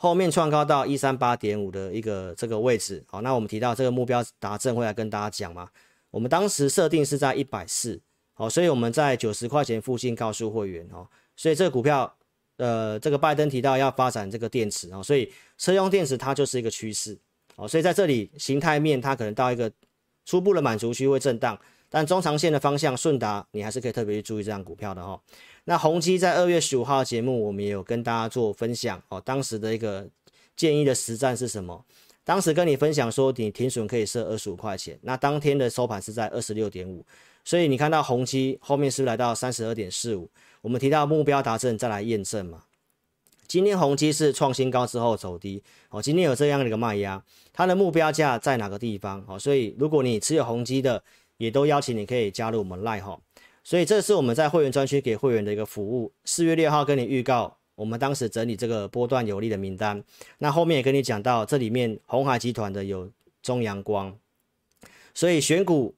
[0.00, 3.04] 后面创高到一三八点五的一个这个位置。
[3.08, 5.68] 好，那我们提到这个目标达正会来跟大家讲嘛。
[6.10, 8.00] 我们当时设定是在一百四，
[8.32, 11.06] 好，所以我们在九十块钱附近告诉会员哦。
[11.36, 12.16] 所以这个股票，
[12.58, 17.18] 呃，这个拜登提到要发展这个电池哦，所以车用电池它就是一个趋势。
[17.56, 19.70] 哦，所以在这里形态面它可能到一个
[20.24, 21.58] 初步的满足区会震荡。
[21.90, 25.18] 但中长线的方向，顺达你还是可以特别去注意这张股票的哈。
[25.68, 29.20] 那宏基在二月十五号节目，我们也有跟大家做分享哦。
[29.20, 30.08] 当时的一个
[30.56, 31.84] 建议的实战是什么？
[32.24, 34.98] 当时跟你分享说，你停损可以设二十五块钱。
[35.02, 37.04] 那当天的收盘是在二十六点五，
[37.44, 40.30] 所以你看到宏基后面是不是来到三十二点四五？
[40.62, 42.62] 我们提到目标达成再来验证嘛。
[43.46, 46.00] 今天宏基是创新高之后走低哦。
[46.00, 49.22] 今天有这样的一个卖压，它的目标价在哪个地方？
[49.28, 51.02] 哦，所以如果你持有宏基的，
[51.36, 53.20] 也都邀请你可以加入我们 Line 哈，
[53.68, 56.10] 所以这是我们在会员专区给会员的一个服务。
[56.24, 60.02] 四月六号跟你预告，我们当时整理这个波段有利的名单，
[60.38, 64.18] 那后面也跟你讲到，这里面鸿海集团的有中阳光，
[65.12, 65.94] 所以选股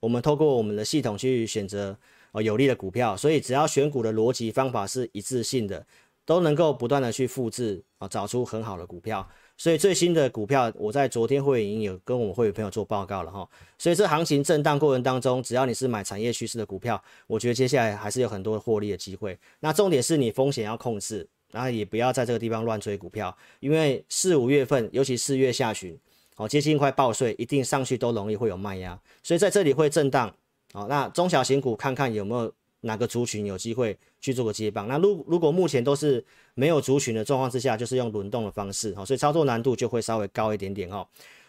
[0.00, 1.96] 我们透过我们的系统去选择
[2.32, 5.86] 哦有利的股票，所以只要选股的逻辑方法是一致性的，
[6.26, 9.24] 都能够不断的去复制啊，找出很好的股票。
[9.62, 13.48] 所以最新的股票，我在昨天会已经有跟我们会员朋友做报告了哈。
[13.78, 19.38] 所以这行情震荡过程当中，只要你是买产业趋势的股票，我觉得接下来还是有很多获利的机会。
[19.60, 25.96] 那重点是你风险要控制，然后也不要在这个地方乱追股票，因为四五月份，尤其四月下旬，
[26.34, 30.34] 哦，接近快报税，一定上去都容易会有卖压，所以在这里会震荡。
[30.72, 34.86] 好，那中小型股看看有没有哪个族群有机会去做个接棒。
[34.86, 41.04] 那如如果目前都是没有族群的状况之下，就是用轮动的方式，哦，所以操作难度就会稍微高一点点哦。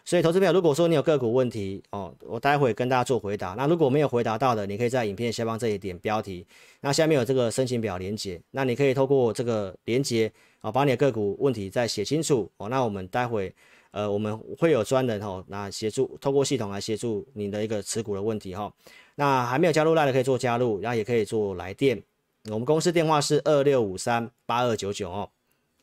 [0.06, 3.54] 所以，投资朋友，如果说你有个股问题哦，我待会跟大家做回答。
[3.54, 6.46] 那如果没有回答到的，你可以在影片下方这一点标题，
[6.82, 12.68] 那下面有这个申请表连接，那你可以透过这个连结哦，把你的个股问题再写清楚哦。
[12.68, 13.50] 那我们待会
[13.92, 18.70] 呃，我们会有专人哦，那协助透过系统来协助你的一个持股的问题哈。
[19.16, 22.02] 那还没有加入 LINE 的可以做加入，然后也可以做来电，
[22.50, 25.30] 我们公司电话是二六五三八二九九哦。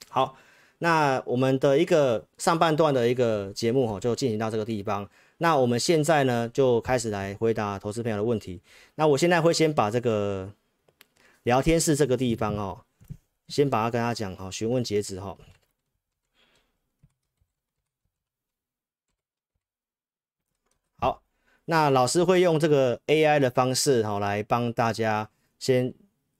[0.09, 0.37] 好。
[0.83, 5.07] 那我们的一个上半段的一个节目哈，就进行到这个地方。
[5.37, 8.59] 那我们现在呢，就开始来回答投资朋友的问题。
[8.95, 10.51] 那我现在会先把这个
[11.43, 12.79] 聊天室这个地方哦，
[13.47, 15.37] 先把它跟他讲哈，询问截止哈。
[21.71, 25.93] 那老师会用这个 AI 的方式哈，来帮大家先。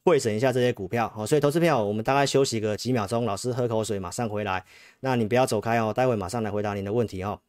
[0.03, 4.65] 会诊一下这些股票，好，所以投资票我们大概休息个几秒钟，老师喝口水，马上回来。
[5.01, 7.39] 那你不要走开哦，待会马上来回答您的问题哦。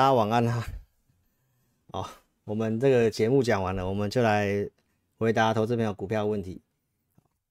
[0.00, 0.66] 大家晚安哈。
[1.88, 2.08] 哦，
[2.44, 4.66] 我们这个节目讲完了，我们就来
[5.18, 6.62] 回答投资朋友股票问题。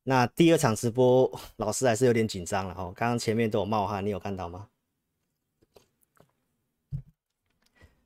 [0.01, 2.91] 那第二场直播，老师还是有点紧张了哦。
[2.95, 4.67] 刚刚前面都有冒汗，你有看到吗？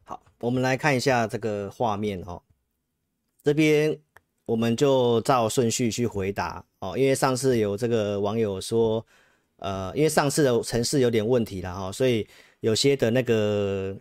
[0.03, 2.43] 好，我们来看一下这个画面哦。
[3.43, 3.97] 这边
[4.43, 9.05] 我们就照顺序去回答哦，因为上次有这个网友说。
[9.57, 12.27] 呃，因为上次的城市有点问题了哈，所以
[12.59, 13.95] 有些的那个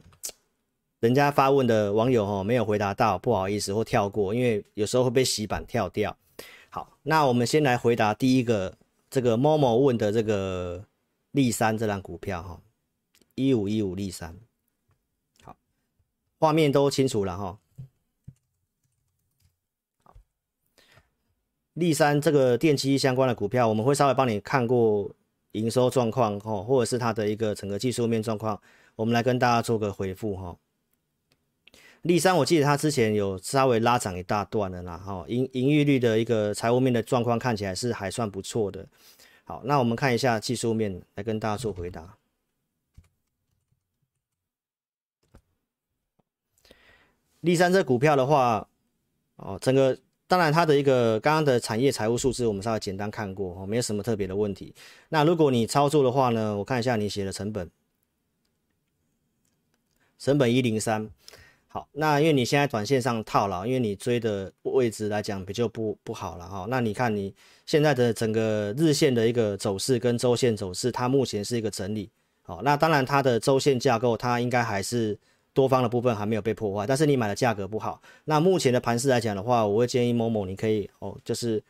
[1.02, 6.16] 人家发问的网友哈没有回答到，不好意思或跳过，因为有时候会被洗板跳掉。
[6.70, 8.78] 好，那我们先来回答第一个
[9.10, 10.86] 这个 Momo 问的这个
[11.32, 12.60] 力三这档股票哈，
[13.34, 14.38] 一五一五力三，
[15.42, 15.56] 好，
[16.38, 17.58] 画面都清楚了哈。
[21.72, 25.10] 力三这个电机相关的股票，我们会稍微帮你看过。
[25.52, 28.58] 营收状况哈，或者是它的一个整个技术面状况，
[28.96, 30.56] 我们来跟大家做个回复哈。
[32.02, 38.86] 立三，我记得它之前有稍微拉涨一大段的啦哈，营营运率的一个财务面的状况看起来是还算不错的。
[39.44, 42.16] 好，那我们看一下技术面来跟大家做回答。
[47.40, 48.68] 立三这股票的话，
[49.36, 49.98] 哦，整个。
[50.28, 54.74] 当然，它的一个刚刚的产业财务数字，我们稍微简单看过哦，没有什么特别的问题。
[55.10, 57.70] 那如果你操作的话呢，我看一下你写的成本，
[60.18, 61.10] 成本一零三。
[61.72, 66.66] 好，那因为你现在短线上套牢，因为你追的位置来讲比较不不好了哈。
[66.68, 72.10] 那你看你现在的整个日线的一个走势跟周线走势，它目前是一个整理。
[72.42, 75.18] 好，那当然它的周线架构它应该还是
[75.54, 78.02] 多方的部分还没有被破坏，但是你买的价格不好。
[78.26, 81.62] 那目前的盘势来讲的话，我会建议某某你可以哦，就是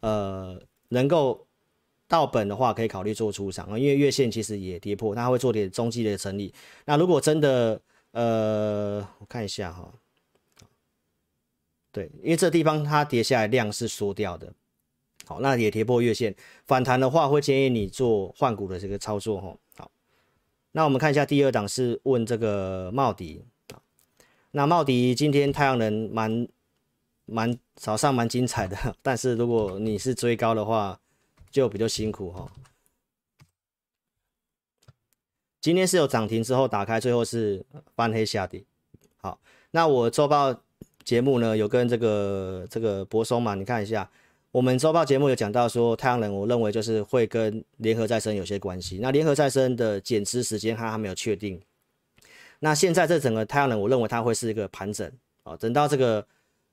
[0.00, 1.46] 呃能够
[2.08, 6.54] 到本的话，可以考虑做出场啊，因为月线其实也跌破，它会做点中继的整理。
[6.86, 7.78] 那如果真的
[8.14, 9.92] 呃，我看一下哈，
[11.90, 14.52] 对，因为这地方它跌下来量是缩掉的，
[15.26, 16.32] 好，那也跌破月线，
[16.64, 19.56] 反弹的话会建议你做换股的这个操作哈。
[19.76, 19.90] 好，
[20.70, 23.82] 那我们看一下第二档是问这个茂迪啊，
[24.52, 26.46] 那茂迪今天太阳能蛮
[27.24, 31.00] 蛮早上蛮精彩的， 但是如果你是追高的话，
[31.50, 32.48] 就比较辛苦哈。
[35.64, 37.64] 今天是有涨停之后打开，最后是
[37.96, 38.62] 翻黑下跌。
[39.16, 40.54] 好，那我周报
[41.04, 44.06] 节目呢有跟这个这个柏松嘛，你看一下，
[44.50, 48.98] 我们周报节目有讲到说太阳能，我认为就是会跟联合再生有些关系。
[49.00, 51.58] 那联合再生的减资时间它还没有确定。
[52.58, 55.10] 那现在这整个太阳能，我认为它会是一个盘整
[55.44, 56.26] 啊，等到这个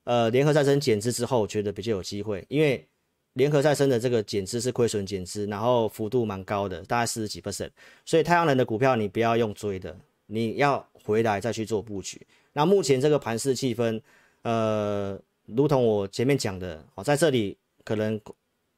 [0.04, 2.86] 呃联合再生减资之后，我觉得比较有机会，因为。
[3.34, 7.70] 联合再生的这个减资是亏损减资，然后幅度蛮高的，大概四十几 percent。
[8.04, 12.26] 所以太阳能的股票你不要用追的，你要回来再去做布局。
[12.52, 13.98] 那目前这个盘势气氛，
[14.42, 18.20] 呃，如同我前面讲的，哦，在这里可能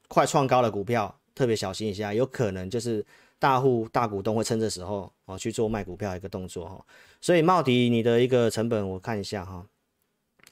[0.06, 3.04] 快创高的股票特别小心一下，有可能就是
[3.40, 6.86] 大户大股东会趁这时候哦去做卖股票一个动作哈。
[7.20, 9.66] 所以茂迪你的一个成本我看一下哈，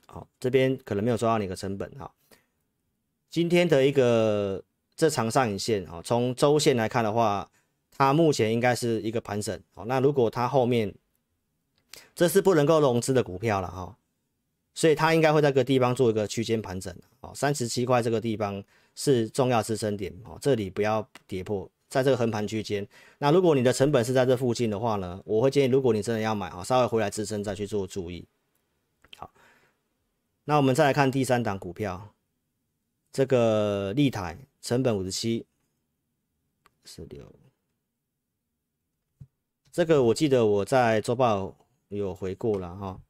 [0.06, 2.10] 好，这边可能没有抓到你的成本哈。
[3.32, 4.62] 今天的一个
[4.94, 7.50] 这长上影线啊，从周线来看的话，
[7.96, 9.58] 它目前应该是一个盘整。
[9.74, 10.94] 好，那如果它后面
[12.14, 13.96] 这是不能够融资的股票了哈，
[14.74, 16.94] 所以它应该会在这个地方做一个区间盘整。
[17.22, 18.62] 好，三十七块这个地方
[18.94, 20.12] 是重要支撑点。
[20.26, 22.86] 哦，这里不要跌破，在这个横盘区间。
[23.16, 28.26] 那如果你的成本是在这附近的话呢，我会建议，如果你真的要买啊，稍微回来支撑再去做注意。
[29.16, 29.30] 好，
[30.44, 32.12] 那我们再来看第三档股票。
[33.12, 35.44] 这个立台成本五十七，
[36.84, 37.30] 十六，
[39.70, 41.54] 这个我记得我在周报
[41.88, 43.00] 有回过了哈，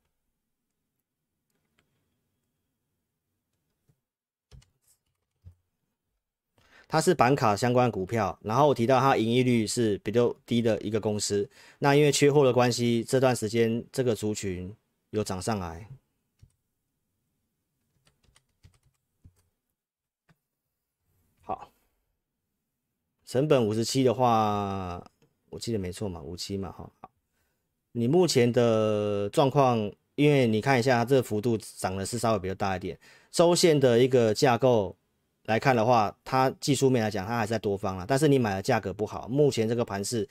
[6.89, 14.75] 它是板卡相关股票，然后我提到它盈利率是比较低的一个公司，那因为缺货的关系，这段时间这个族群
[15.11, 15.89] 有涨上来。
[23.33, 25.03] 成本五十七的话，
[25.49, 26.91] 我记得没错嘛，五七嘛，哈。
[27.93, 29.79] 你目前的状况，
[30.17, 32.99] 因为你看一下它这个幅度涨的是稍微比较大一点。
[33.31, 34.95] 周线的一个架构
[35.47, 38.05] 来看的话，它技术面来讲，它还在多方了。
[38.07, 40.29] 但是你买的价格不好，目前这个盘是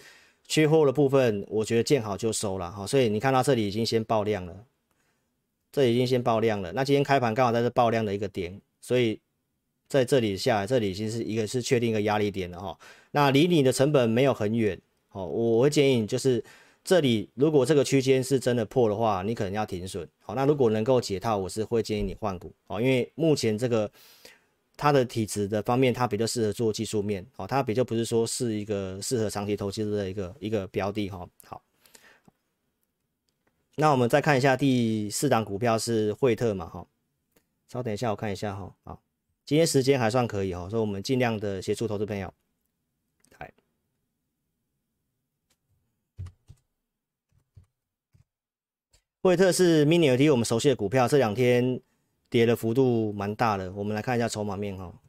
[0.48, 2.86] 缺货的部分，我觉得见好就收了哈。
[2.86, 4.64] 所以你看到这里已经先爆量了，
[5.72, 6.72] 这已经先爆量了。
[6.74, 9.20] 那今天开盘刚好在这爆量的一个点，所以。
[9.92, 12.80] 在这里下来，这里已经是一个是确定一个压力点了哈。
[13.12, 14.80] 那离你的成本没有很远，
[15.12, 16.42] 哦，我会建议你就是
[16.82, 20.08] 这里，如果这个区间是真的破的话，你可能要停损。
[20.22, 22.54] 好，那如果能够解套，我是会建议你换股。
[22.68, 23.92] 哦，因为目前这个
[24.78, 27.26] 它的体质的方面，它比较适合做技术面。
[27.36, 31.28] 哦，它比较不是说是一个适合长期投资的一个一个标的哈。
[31.44, 31.62] 好，
[33.76, 36.88] 那我们再看一下第四档股票是惠特嘛哈。
[37.68, 38.74] 稍等一下，我看一下哈。
[38.86, 39.02] 好。
[39.44, 42.34] 今天时间还算可以哦，所以我们尽量的协助投资朋友。
[43.38, 43.54] 来，
[49.22, 51.82] 惠特是 Mini LED 我们熟悉的股票，这两天
[52.30, 53.74] 跌的幅度蛮大的。
[53.74, 55.02] 我们来看一下筹码面哈。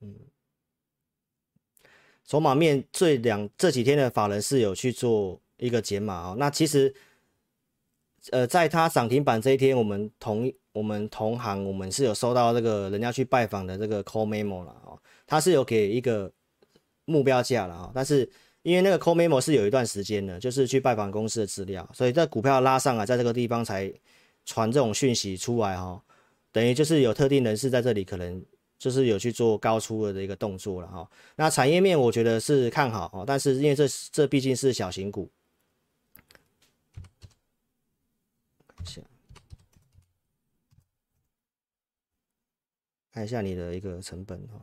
[0.00, 0.18] 嗯，
[2.24, 6.92] 筹码面这两这几天的法人是有去做一个减码哦，那其实。
[8.30, 16.32] 呃，在它涨停板这一天，我们同我们同行，我们是有收到这个人家去拜访的这个 call memo 了哦，他是有给一个
[17.04, 18.28] 目标价了啊，但是
[18.62, 23.92] 因为那个 call memo 是有一段时间的，就是去拜访公司的资料，所以这股票拉上来，在这个地方才
[24.46, 26.02] 传这种讯息出来哈，
[26.50, 28.42] 等于就是有特定人士在这里可能
[28.78, 31.06] 就是有去做高出了的一个动作了哈。
[31.36, 35.30] 那产业面我觉得是看好哦，但是因为这这毕竟是小型股。
[43.14, 44.60] 看一下你的一个成本哈，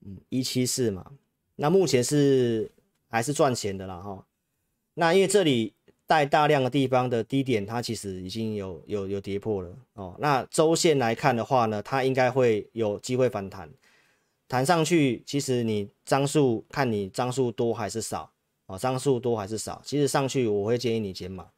[0.00, 1.12] 嗯，一七四嘛，
[1.56, 2.72] 那目前是
[3.06, 4.26] 还是赚钱的啦哈。
[4.94, 5.74] 那因为这里
[6.06, 10.16] 带大量的地方的低点，它其实已经有有有跌破了哦。
[10.20, 13.70] 那周线来看的话呢，它应该会有机会反弹，
[14.48, 15.22] 弹上去。
[15.26, 18.32] 其实你张数看你张数多还是少
[18.64, 19.82] 哦，张数多还是少。
[19.84, 21.50] 其实上去我会建议你减码，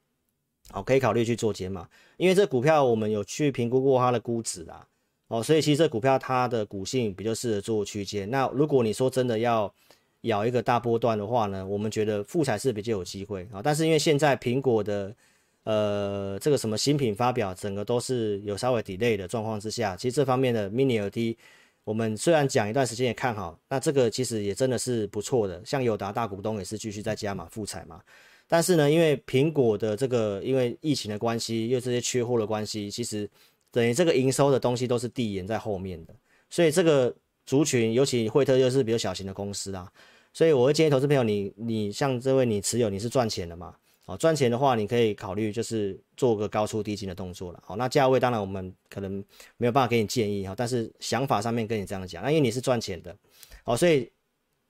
[0.71, 4.89] 好，可以考虑去做减码，因为这股票我们有去评估过它的估值啊。
[5.29, 8.31] 哦，所以其实这股票它的股性比较适合做区间。
[8.31, 9.73] 那如果你说真的要
[10.21, 13.63] 咬一个大波段的话呢，我们觉得富采是比较有机会啊。
[13.63, 15.17] 但是因为现在苹果的
[15.65, 21.37] 呃这个什么新品发表，整个都是有稍微 delay 的状况之下，其实这方面的 mini LED，
[21.85, 25.61] 我们虽然讲一段时间也看好，那这个其实也真的是不错的。
[25.65, 28.01] 像友达大股东也是继续在加码富采嘛。
[28.47, 33.29] 但是呢，因为苹果的这个因为疫情的关系，又这些缺货的关系，其实。
[33.75, 36.15] 等于这个营收的东西都是递延在后面的，
[36.49, 37.13] 所以这个
[37.45, 39.91] 族群，尤其惠特又是比较小型的公司啊，
[40.33, 43.75] 所以我会建议投资朋友你，你像这位你持有你是赚钱的嘛，
[44.07, 49.13] 好赚钱的话，你可以考虑就是做个高出低进的动作了，好，那价位当然我们可能
[49.57, 53.17] 没有办法给你建议哈，但是想法上面跟你这样讲，那因为你是赚钱的，
[53.65, 54.09] 好，所以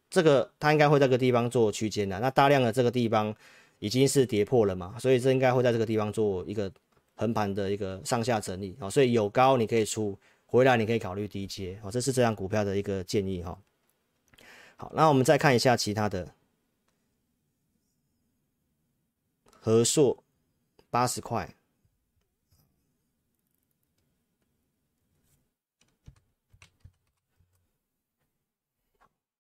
[0.09, 3.37] 这个它应该会在这个地方做区间的，那大量的这个地方
[3.81, 6.73] 已经是跌破了嘛，所以这应该会在这个地方做一个。
[7.17, 13.57] 横盘的一个上下整理啊，所以有高你可以出，回来你可以考虑低接哦，这是这张股票的一个建议哈。
[14.77, 16.35] 好，那我们再看一下其他的，
[19.45, 20.25] 和硕
[20.91, 21.55] 八十块，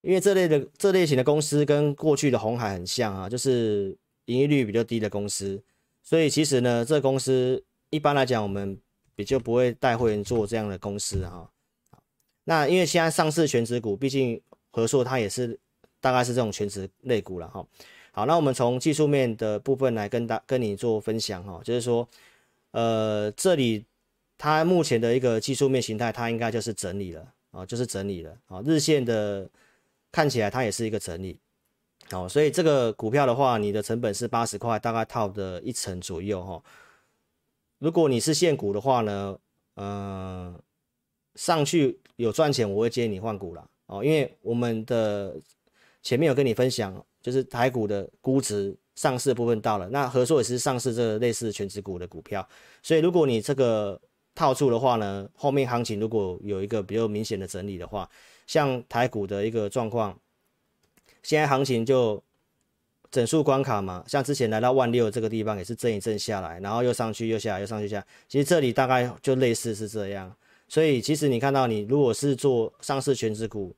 [0.01, 5.61] 因为这类的这类型的公司跟过去的红海很像啊，就是盈利率比较低的公司。
[6.05, 8.79] 所以其实呢，这公司一般来讲，我们
[9.17, 11.51] 比较不会带会员做这样的公司哈。
[12.45, 14.39] 那因为现在上市全值股，毕竟
[14.71, 15.59] 和硕它也是
[16.01, 17.67] 大概是这种全值类股了哈。
[18.13, 22.07] 好，那我们从技术面的部分来跟大跟你做分享哈，就是说，
[22.73, 23.85] 呃，这里
[24.37, 28.61] 它目前的一个技术面形态，它应该就是整理了啊，就是整理了啊。
[28.67, 29.49] 日线的
[30.13, 31.39] 看起来它也是一个整理。
[32.13, 36.63] 哦，所以这个股票的话，你的成本是八十块，大概套的一成左右哈。
[37.79, 39.37] 如果你是现股的话呢，
[39.75, 40.55] 呃，
[41.35, 45.35] 上去有赚钱，我会建议你换股了哦，因为我们的
[46.03, 52.47] 前面有跟你分享，就是台股的估值上市的部分到了，那合硕也是上市这个类似全值股的股票，
[52.83, 53.99] 所以如果你这个
[54.35, 58.09] 套住的话呢，后面行情如果有一个比较明显的整理的话，
[58.47, 60.17] 像台股的一个状况。
[61.25, 62.23] 现在行情就
[63.11, 70.37] 整数关卡嘛，像之前来到万六这个地方也是震一震下来，然后又上去又下来又上去下来，其实这里大概就类似是这样。
[70.69, 73.75] 所以其实你看到你如果是做上市权值股，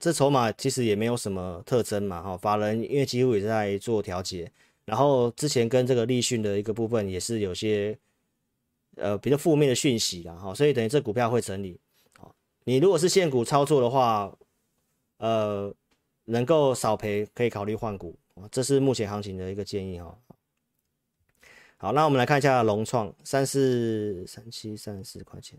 [0.00, 4.50] 这筹码其实也没有什么特征嘛，哈，法人因为几乎也在做调节，
[4.86, 7.96] 然后之前跟这个立讯的一个部分也是有些。
[8.98, 11.78] 呃，比较负面的讯息啦，哈，所以等于这股票会整理，
[12.18, 12.34] 好，
[12.64, 14.36] 你如果是现股操作的话，
[15.18, 15.72] 呃，
[16.24, 18.18] 能够少赔可以考虑换股，
[18.50, 20.18] 这是目前行情的一个建议哈。
[21.76, 25.58] 好，那我们来看一下融创三四三七三四块钱。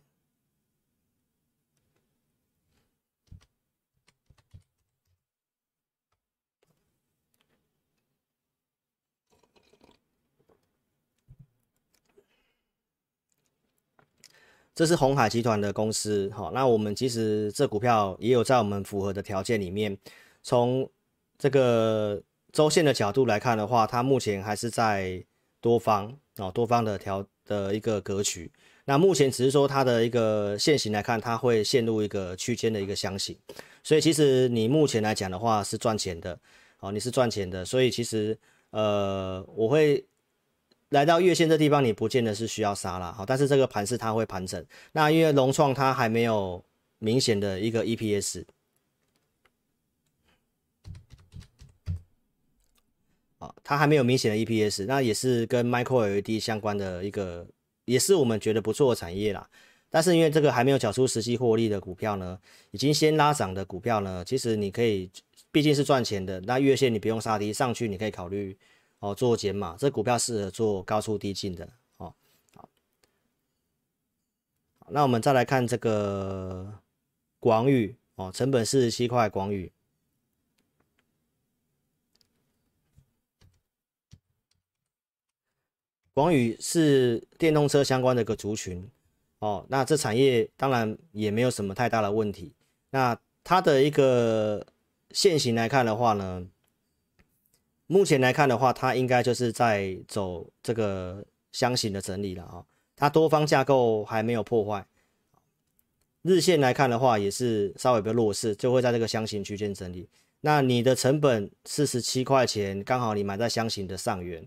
[14.80, 19.98] 这是鸿海集团的公司，好，那我们其实这股票也有在我们符合的条件里面。
[20.42, 20.90] 从
[21.38, 22.24] 这个
[22.54, 25.22] 周线的角度来看的话，它目前还是在
[25.60, 28.50] 多方哦，多方的调的一个格局。
[28.86, 33.38] 那目前只是说它的一个线型来看，它会陷入一个区间的一个箱型。
[33.84, 36.40] 所以其实你目前来讲的话是赚钱的，
[36.80, 37.66] 哦，你是赚钱的。
[37.66, 40.06] 所以其实呃，我会。
[40.90, 44.66] 来到月线这地方，你不见得是需要杀了，好，但是这个盘是它会盘整。
[44.94, 46.64] 那因为融创它还没有
[46.98, 48.44] 明显的一个 EPS，
[53.38, 57.46] 啊，它还没有明显的 EPS，那也是跟 Micro LED 相关的一个，
[57.86, 59.48] 也是我们觉得不错的产业啦。
[59.92, 62.40] 但是因为这个还没有缴出实际获利的股票呢，
[62.72, 65.08] 已经先拉涨的股票呢，其实你可以，
[65.52, 68.58] 毕竟是赚钱的，那月线你不用杀低，上去你可以考虑。
[69.00, 71.70] 哦，做减码，这股票适合做高出低进的。
[71.98, 72.14] 哦，
[72.54, 72.70] 好，
[74.90, 76.80] 那我们再来看这个
[77.40, 79.72] 广宇，哦，成本四十七块，广宇，
[86.14, 88.90] 广宇是电动车相关的一个族群。
[89.40, 92.54] 哦，那这产业当然也没有什么太大的问题。
[92.90, 94.68] 那它的一个
[95.12, 96.46] 线型来看的话呢，
[97.92, 102.66] 目前来看的话，它应该就是在走这个箱型的整理了啊、哦。
[102.96, 104.86] 它多方架构还没有破坏，
[106.22, 110.08] 日线来看的话也是稍微比较弱势，就会在这个箱型区间整理。
[110.42, 114.46] 那你的成本四十七块钱，刚好你买在箱型的上缘，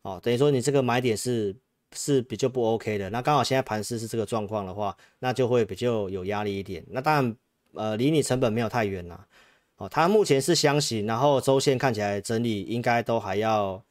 [0.00, 1.54] 哦，等于说你这个买点是
[1.94, 3.10] 是比较不 OK 的。
[3.10, 6.82] 那刚好现在盘势是这个状况的话，那就会比较有压力一点。
[6.88, 7.36] 那当然，
[7.74, 9.28] 呃，离你成本没有太远啦。
[9.80, 13.82] 哦，它目前是箱型，然后周线看起来整理应该都还要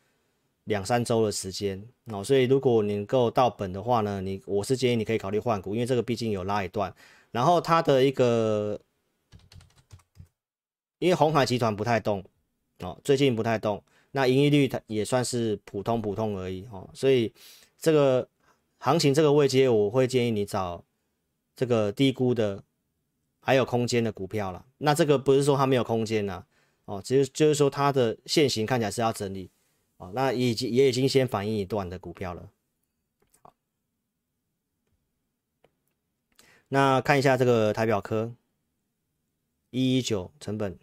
[0.66, 2.24] 两三周的时间哦。
[2.24, 6.94] 所以如果能够到本的话呢，你我是建议你可以考虑换股，因为这个毕竟有拉一段，
[7.32, 8.80] 然后它的一个。
[11.00, 12.22] 因为鸿海集团不太动
[12.80, 13.82] 哦，最近不太动，
[14.12, 17.34] 那盈利率它也算是普通普通而已哦，所以
[17.80, 18.28] 这个
[18.80, 20.84] 行情这个位阶，我会建议你找
[21.56, 22.62] 这个低估的
[23.50, 24.64] 还有空间的股票了。
[24.78, 26.46] 那这个不是说它没有空间呐，
[26.86, 29.50] 哦，其实就是说它的线型看起来是要整理
[29.98, 32.52] 哦，那已经也已经先反映一段的股票了。
[36.68, 38.36] 那看一下这个台表科
[39.72, 40.78] 一一九成本。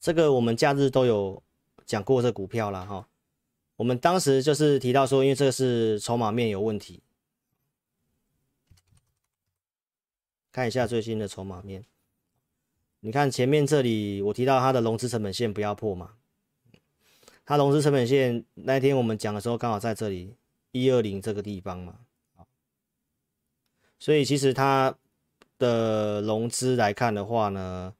[0.00, 1.42] 这个我们假日都有
[1.84, 3.06] 讲过这股票了哈，
[3.76, 7.02] 我们当时就是提到说，因为这个是筹码面有问题，
[10.52, 11.84] 看一下最新的筹码面，
[13.00, 16.12] 你看前面这里我提到它的融资成本线不要破嘛，
[17.44, 20.36] 它融资成本线那天我们讲的时候刚好在这里
[20.70, 22.00] 一二零这个地方嘛，
[23.98, 24.94] 所以其实它
[25.58, 27.94] 的融资来看的话呢。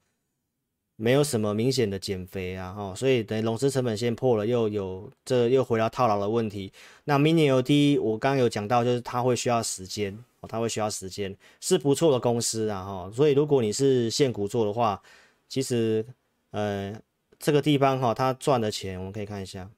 [0.97, 6.72] 没有什么明显的减肥啊，哈，所以等于融资成本线破了，又有这又回到套牢的问题。
[7.05, 13.11] 那 Mini LED 我刚刚有讲到，就是它会需要时间，哦，它会需要时间，是不错的公司啊，哈。
[13.12, 15.03] 所以如果你是现股做的话，
[15.49, 16.07] 其实
[16.51, 16.95] 呃
[17.38, 19.68] 这个地方哈，它赚的钱我们可以看一下，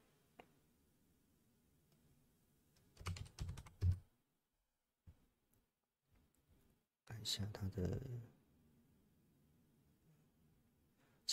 [7.07, 7.89] 看一下它的。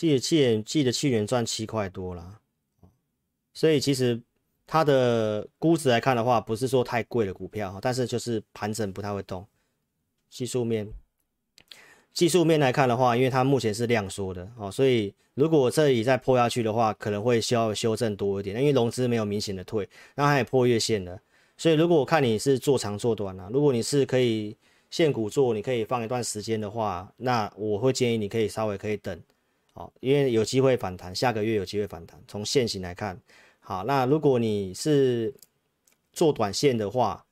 [0.02, 2.40] 记得去年，记得去年赚七块多啦，
[3.54, 4.20] 所以其实
[4.66, 9.46] 它的估值来看的话，不是说太贵的股票，但是就是盘整不太会动。
[10.28, 10.88] 技术面，
[12.12, 21.22] 技术面来看的话，因为它目前是量缩的哦，所以如果这里再破下去的话，可能会需要修正多一点，因为融资没有明显的退，那它也破月线了，
[21.56, 24.56] 所以如果我看你是做长做短啊，如果你是可以
[24.90, 29.22] 现股做，你可以放一段时间的话，那我会建议你可以稍微可以等。
[29.74, 32.22] 好，因为有机会反弹，下个月有机会反弹。
[32.28, 33.18] 从线型来看，
[33.60, 35.34] 好，那如果你是
[36.12, 37.24] 做短线的话，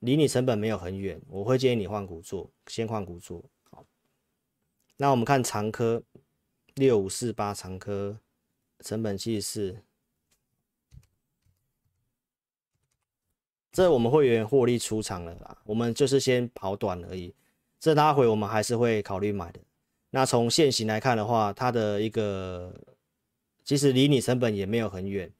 [0.00, 3.42] 离你成本没有很远，我会建议你换股做，先换股做。
[3.70, 3.82] 好，
[4.98, 6.02] 那我们看长科
[6.74, 8.18] 六五四八，长科
[8.80, 9.82] 成本七十四，
[13.72, 17.34] 这我们会员获利出场了啦，我们就是先跑短而已，
[17.80, 19.60] 这拉回我们还是会考虑买的。
[20.10, 22.74] 那从现行来看的话，它的一个
[23.64, 25.30] 其实离你成本也没有很远。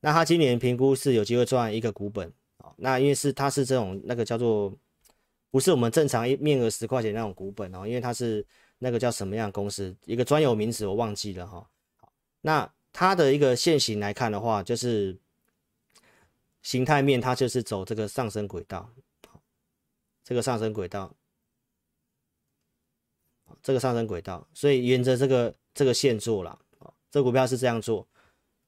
[0.00, 2.72] 那它今年评估是有机会赚一个股本啊。
[2.76, 4.72] 那因为是它是这种那个叫做
[5.50, 8.46] 不是我们正常一面额十块钱那种股本哦，因为它是
[8.78, 11.68] 那个叫什么样公司，一个专有名词我忘记了哈。
[12.42, 15.18] 那它的一个线型来看的话，就是
[16.62, 18.88] 形态面它就是走这个上升轨道，
[20.22, 21.12] 这个上升轨道。
[23.62, 28.06] 这个上升轨道，所以沿着这个这个线做了啊，这股票是这样做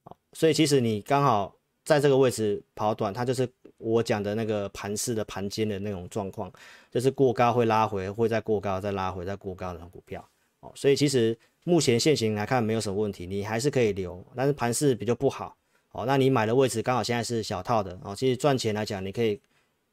[0.03, 6.51] 啊，所以其实你刚好在这个位置跑短，它就是我讲的那个盘式的盘间的那种状况，
[6.91, 10.23] 就是过高会拉回，会再过高再拉回，再过高的股票
[10.59, 15.55] 哦，所以其实目前现行来看没有什么问题，你还是可以留，但是盘势比较不好
[15.91, 19.41] 哦，那你买的位置刚好现在是小套的哦，其实赚钱来讲，你可以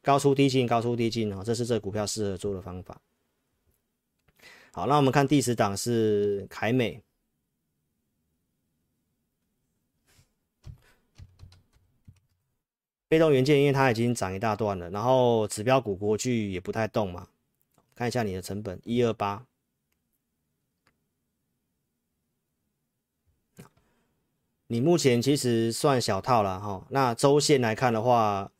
[0.02, 3.00] 高出低进，高出低进哦，这是这股票适合做的方法。
[4.78, 7.02] 好，那我们看第十档是凯美，
[13.08, 17.26] 被动元件，因为它已经涨一大段了，然后指标股国巨也不太动嘛。
[17.96, 19.44] 看一下你的成本一二八，
[24.68, 26.86] 你目前其实算小套了哈。
[26.90, 28.52] 那周线来看的话。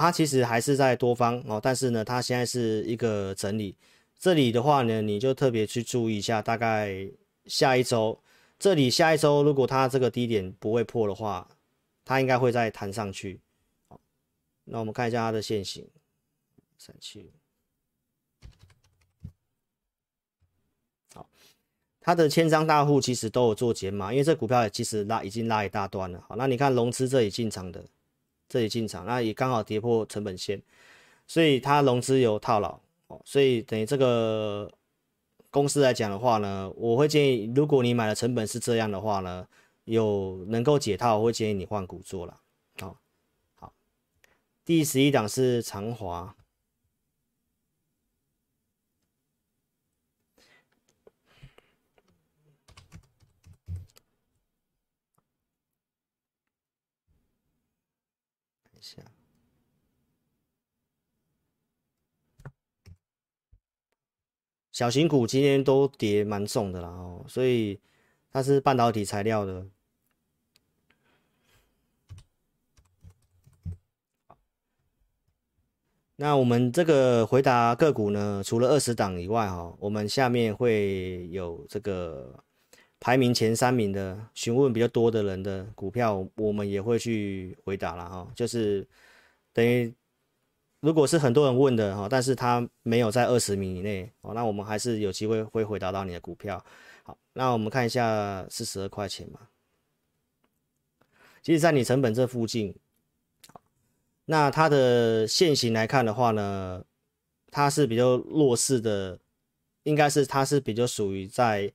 [0.00, 3.76] 它其实还是在多方哦，但是呢，它现在是一个整理。
[4.18, 7.06] 这里的话呢，你就特别去注意一下，大概
[7.44, 8.18] 下一周，
[8.58, 11.46] 这里下一周如果它这个低点不会破的话，
[12.02, 13.40] 它应该会再弹上去。
[14.64, 15.86] 那我们看一下它的线型，
[16.78, 17.30] 三七。
[21.12, 21.28] 好，
[22.00, 26.24] 它的千张大户其实都有做减码，因为这股票也其实拉已经拉一大段了。
[26.26, 27.84] 好，那你看融资这里进场的，
[28.50, 30.60] 这里进场，那也刚好跌破成本线，
[31.26, 32.78] 所以它融资有套牢。
[33.06, 34.70] 哦，所以等于这个
[35.50, 39.46] 公司来讲的话呢，我会建议，如果你买的成本是这样的话呢，
[39.84, 42.40] 有能够解套，我会建议你换股做了。
[42.80, 42.96] 好，
[43.54, 43.72] 好，
[44.64, 46.36] 第十一档是长华。
[64.80, 67.78] 小型股今天都跌蛮重的啦，哦，所以
[68.32, 69.66] 它是半导体材料的。
[76.16, 82.42] 那我们这个回答个股呢，除了二十档以外，哈，我们下面会有这个
[82.98, 88.88] 排名前三名的询问比较多的人的股票，我们也会去回答了，哈，就是
[89.52, 89.92] 等于。
[90.80, 96.64] 如果是很多人问的哈，但是他没有在二十名以内哦，那我们还是有机会会回答到你的股票。
[97.02, 99.48] 好，那我们看一下四十二块钱嘛，
[101.42, 102.74] 其实，在你成本这附近，
[104.24, 106.82] 那它的线型来看的话呢，
[107.50, 109.18] 它是比较弱势的，
[109.82, 111.70] 应该是它是比较属于在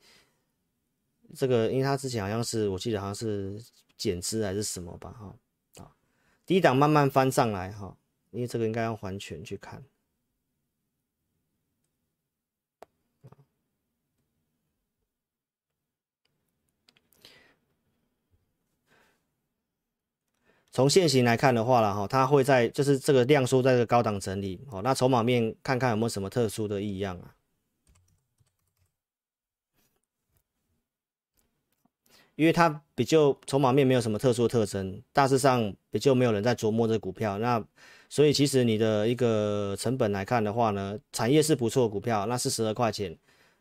[1.35, 3.63] 这个，因为它之前好像是我记得好像是
[3.97, 5.91] 减资还是什么吧哈，啊，
[6.43, 7.95] 低档慢慢翻上来哈。
[8.35, 9.81] 因为这个应该要还全去看，
[20.69, 27.35] 从现行来看的话了哈，它会在就是这个量缩在这个高档整理，哦，那筹码面看看有没有什么特殊的异样啊？
[32.35, 37.65] 因为它比较筹码面没有什么特殊的特征，大致上比较没有人在琢磨这股票，那。
[38.15, 43.13] 所以其实你的一个成本来看的话呢，产业是不错股票，那四十二块钱，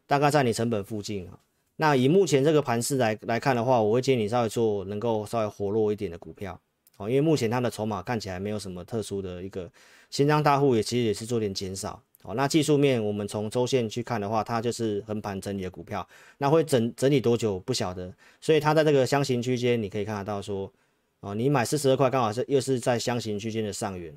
[0.07, 1.29] 大概在你成本附近。
[1.75, 6.57] 那以目前这个盘势来来看的话，我会建议你稍微做能够稍微活络一点的股票
[6.99, 9.69] 哦，因为目前它的筹码看起来没有什么特殊的一个，
[10.09, 12.33] 新张大户也其实也是做点减少哦。
[12.37, 16.07] 那技术面我们从周线去看的话，它就是横盘整理的股票，
[16.39, 20.73] 那会整整理多久不晓得，所以它在这个箱型区间你可以看得到说，
[21.19, 24.15] 哦，你买四十二块刚好是又是在箱型区间的上缘。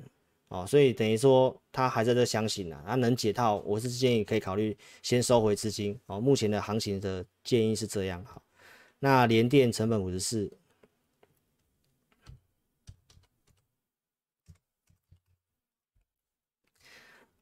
[0.48, 5.98] 哦，所以等于说它还在这箱型啊，它能解套，我是建议可以考虑先收回资金。
[6.06, 8.24] 哦，目前的行情的建议是这样。
[8.24, 8.40] 哈，
[9.00, 10.50] 那联电成本五十四，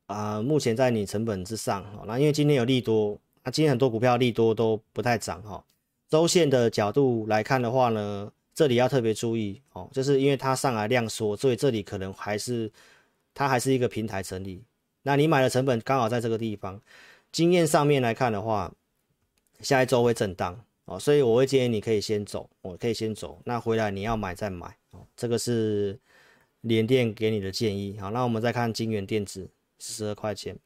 [0.06, 1.84] 啊，目前在你成本之上。
[1.96, 5.40] 哦，那因为今天有利多，那今天很多股票利多都不太涨。
[5.44, 5.64] 哈，
[6.08, 9.62] 周线的角度来看的话呢，这里要特别注意。
[9.74, 12.68] 哦，就是因为它上来量缩，所以这里可能还是。
[13.36, 14.64] 它还是一个平台成立，
[15.02, 16.80] 那你买的成本刚好在这个地方，
[17.30, 18.72] 经验上面来看的话，
[19.60, 20.58] 下一周会震荡。
[20.86, 24.74] 哦，所以我会建议你可以先走，我可以先走，那回来你要买再买。
[24.92, 25.98] 哦，这个是
[26.62, 27.98] 联电给你的建议。
[27.98, 30.56] 好，那我们再看金元电子，四十二块钱，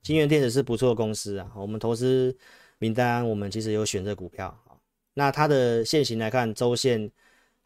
[0.00, 2.36] 京元电子是不错的公司啊，我们投资
[2.78, 4.56] 名单我们其实有选这股票，
[5.14, 7.10] 那它的线型来看，周线。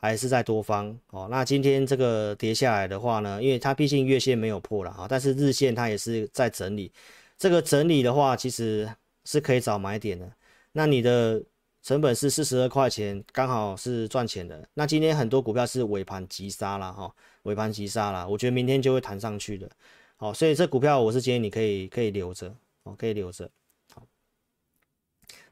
[0.02, 6.92] 还是在多方哦，那今天这个跌下来的话呢，因为它毕竟月线没有破了啊，但是日线它也是在整理。
[7.38, 8.92] 这个整理的话，其实
[9.24, 10.28] 是可以找买点的。
[10.72, 11.40] 那你的
[11.84, 14.68] 成本是四十二块钱，刚好是赚钱的。
[14.74, 19.70] 那今天很多股票是尾盘急杀了哈，尾盘急杀了，我觉得明天就会弹上去的。
[20.16, 23.48] 好，所以这股票我是建议你可以可以留着哦，可以留着。
[23.94, 24.04] 好，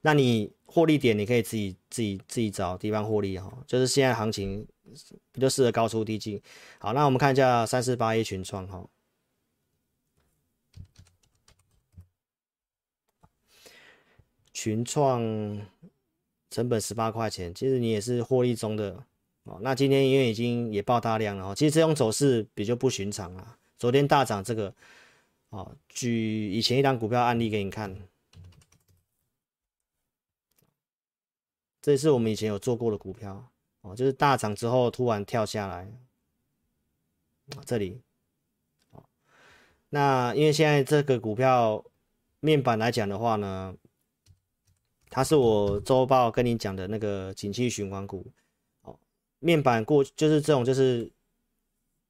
[0.01, 0.51] 那你。
[0.73, 4.65] 获利点你可以自己自己自己找地方获利哈，就是现在行情
[5.33, 6.41] 比较适合高出低进。
[6.79, 8.89] 好，那我们看一下三四八一群创哈，
[14.53, 15.21] 群创
[16.51, 19.05] 成本十八块钱，其实你也是获利中的
[19.43, 19.59] 哦。
[19.63, 23.59] 那今天因为已经也爆大量了，其实这种走势比较不寻常啊。
[23.77, 24.73] 昨天大涨这个，
[25.49, 28.10] 哦，举以前一档股票案例给你看。
[31.83, 33.51] 这是我们以前有做过的股票
[33.81, 35.91] 哦，就是大涨之后突然跳下来，
[37.65, 38.01] 这里，
[39.89, 41.85] 那因为现在这个股票
[42.41, 43.75] 面板来讲的话呢，
[45.09, 48.25] 它是我周报跟你讲的那个景气循环股
[48.83, 48.99] 哦，
[49.39, 51.11] 面板过就是这种就是，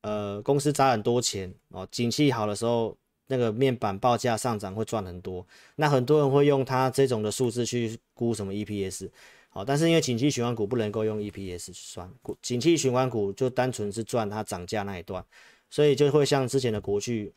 [0.03, 2.97] 呃，公司砸很多钱哦，景气好的时候，
[3.27, 5.47] 那个面板报价上涨会赚很多，
[5.77, 9.09] 那很多人会用它这种的数字去估什么 EPS，
[9.51, 15.23] 好，但是因为景气循环股不能够用 EPS 去算，景气循环股就单纯是赚它涨价那一段，
[15.69, 17.33] 所以就会像之前的国巨，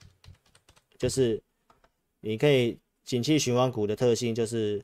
[0.98, 1.42] 就是
[2.22, 4.82] 你可以景气循环股的特性就是，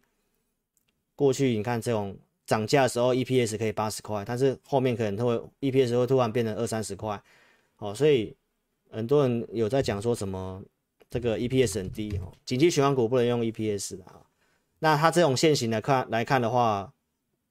[1.15, 2.17] 过去你看这种。
[2.49, 7.21] 涨价的时候，EPS 可以八十块，但是后面可能会 EPS 会突然变成二三十块，
[7.77, 8.36] 哦，所以
[8.89, 10.59] 很多人有在讲说什么
[11.11, 14.25] 这个 EPS 很低哦，景气循环股不能用 EPS 的啊。
[14.80, 16.91] 那它这种线型来看来看的话，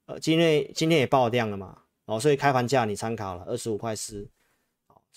[0.09, 4.29] 呃，今天今天也爆量了嘛，哦，所以开盘价你参考了二十五块四，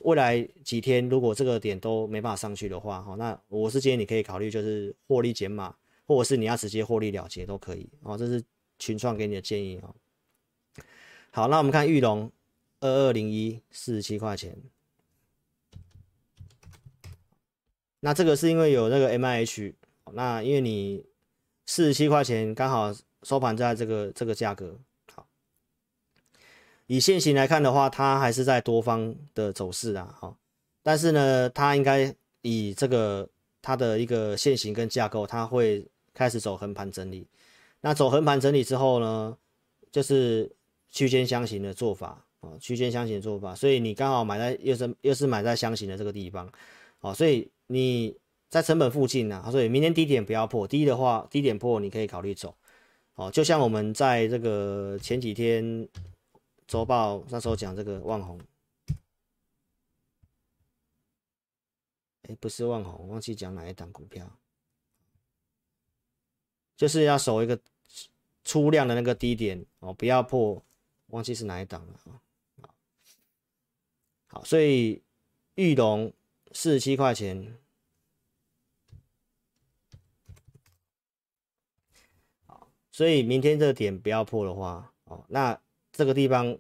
[0.02, 5.76] 未来几天如果这个点都没办法上去的话，哦，那我是建议你可以考虑就是获利减码，
[6.06, 8.44] 或者是你要直接获利了结都可以，哦，这是。
[8.84, 9.94] 群创给你的建议哦。
[11.30, 12.32] 好，那我们看玉龙
[12.80, 14.58] 二二零一四十七块钱。
[18.00, 19.76] 那这个是因为有那个 M I H，
[20.14, 21.06] 那因为你
[21.68, 22.92] 四十七块钱刚好
[23.24, 24.78] 收盘在这个这个价格。
[25.14, 25.26] 好，
[26.88, 30.16] 以现行来看的话，它还是在多方的走势啊。
[30.20, 30.38] 好，
[30.84, 33.28] 但是呢，它应该以这个
[33.62, 37.28] 它的一个现行跟架构，它会开始走横盘整理。
[37.82, 39.38] 那走横盘整理之后呢，
[39.92, 40.52] 就是
[40.90, 46.52] 区间箱型的做法啊，区间箱型做法，所以你刚好买在又是又是买在箱型的这个地方，
[47.00, 48.16] 哦，所以你
[48.50, 52.54] 在成本附近呢，所以明天低点不要破，低的话低点破你可以考虑走，
[53.22, 55.88] 哦，就像我们在这个前几天
[56.66, 58.42] 周报那时候讲这个旺宏，
[62.24, 64.28] 哎，不是旺宏，忘记讲哪一档股票，
[66.76, 67.60] 就是要守一个。
[68.44, 70.60] 出量的那个低点哦，不要破，
[71.10, 72.74] 忘记是哪一档了啊。
[74.26, 75.04] 好，所以
[75.54, 76.12] 玉龙
[76.52, 77.56] 四十七块钱，
[83.02, 85.60] 所以明天这个点不要破的话哦，那
[85.92, 86.56] 这个地方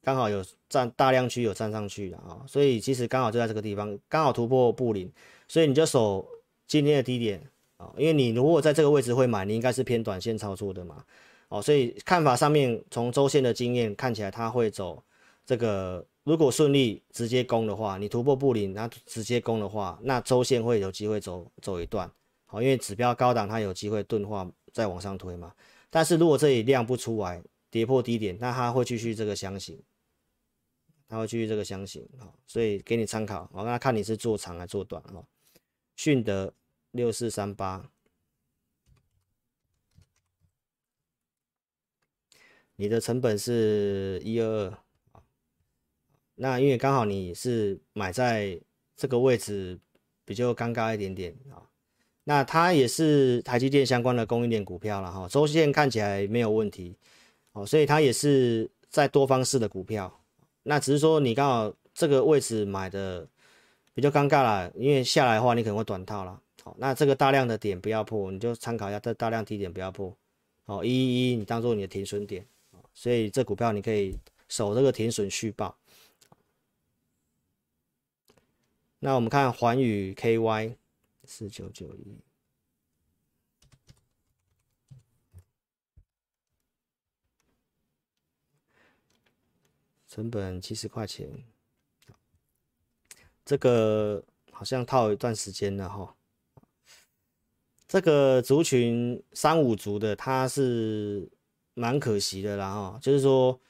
[0.00, 5.12] 刚好有站大量区有站上去的啊，所以其实刚好就在这个地方，刚好突破布林，
[5.46, 6.26] 所以你就守
[6.66, 7.38] 今天的低点
[7.76, 7.92] 啊。
[7.98, 11.04] 因为你如果在这个位置会买，你应该是偏短线操作的嘛，
[11.48, 15.04] 哦，所以看法上面从周线的经验看起来，它会走
[15.44, 22.10] 这个，如果顺利直接攻的话，你突破布林，那直接攻的话，那周线会有机会走走一段，
[22.52, 25.54] 好，因为指标高档它有机会钝化再往上推嘛，
[25.88, 29.82] 但是如果这里量不出来，跌破低点，那它会继续这个箱型，
[31.08, 35.24] 它会继续这个箱型，啊，所以给你参考，我那看你是做长还是做短哈，
[35.96, 36.52] 迅德。
[36.92, 37.90] 六四三八，
[42.76, 44.46] 你的成本是一二
[45.14, 45.22] 二，
[46.34, 48.60] 那因为刚好你是买在
[48.94, 49.80] 这个位置，
[50.26, 51.71] 比较尴尬一点点啊。
[52.24, 56.96] 那它也是台积电相关的供应链股票了哈，周线看起来没有问题，
[57.52, 60.20] 哦，所以它也是在多方式的股票。
[60.62, 63.26] 那只是说你刚好这个位置买的
[63.94, 66.40] 比较尴尬了，因为下来的话你可能会短套了。
[66.62, 70.16] 好，那这个大量的点不要破，你就参考一下这大量低点不要破。
[70.66, 72.46] 哦，一一一，你当做你的停损点。
[72.94, 74.16] 所以这股票你可以
[74.48, 75.76] 守这个停损续报。
[79.00, 80.76] 那我们看环宇 KY
[81.24, 82.18] 四九九一，
[90.08, 91.44] 成本七十块钱，
[93.44, 96.16] 这个好像套一段时间了哈。
[97.86, 101.30] 这个族群三五族的，它是
[101.74, 103.60] 蛮可惜的啦哈，就是说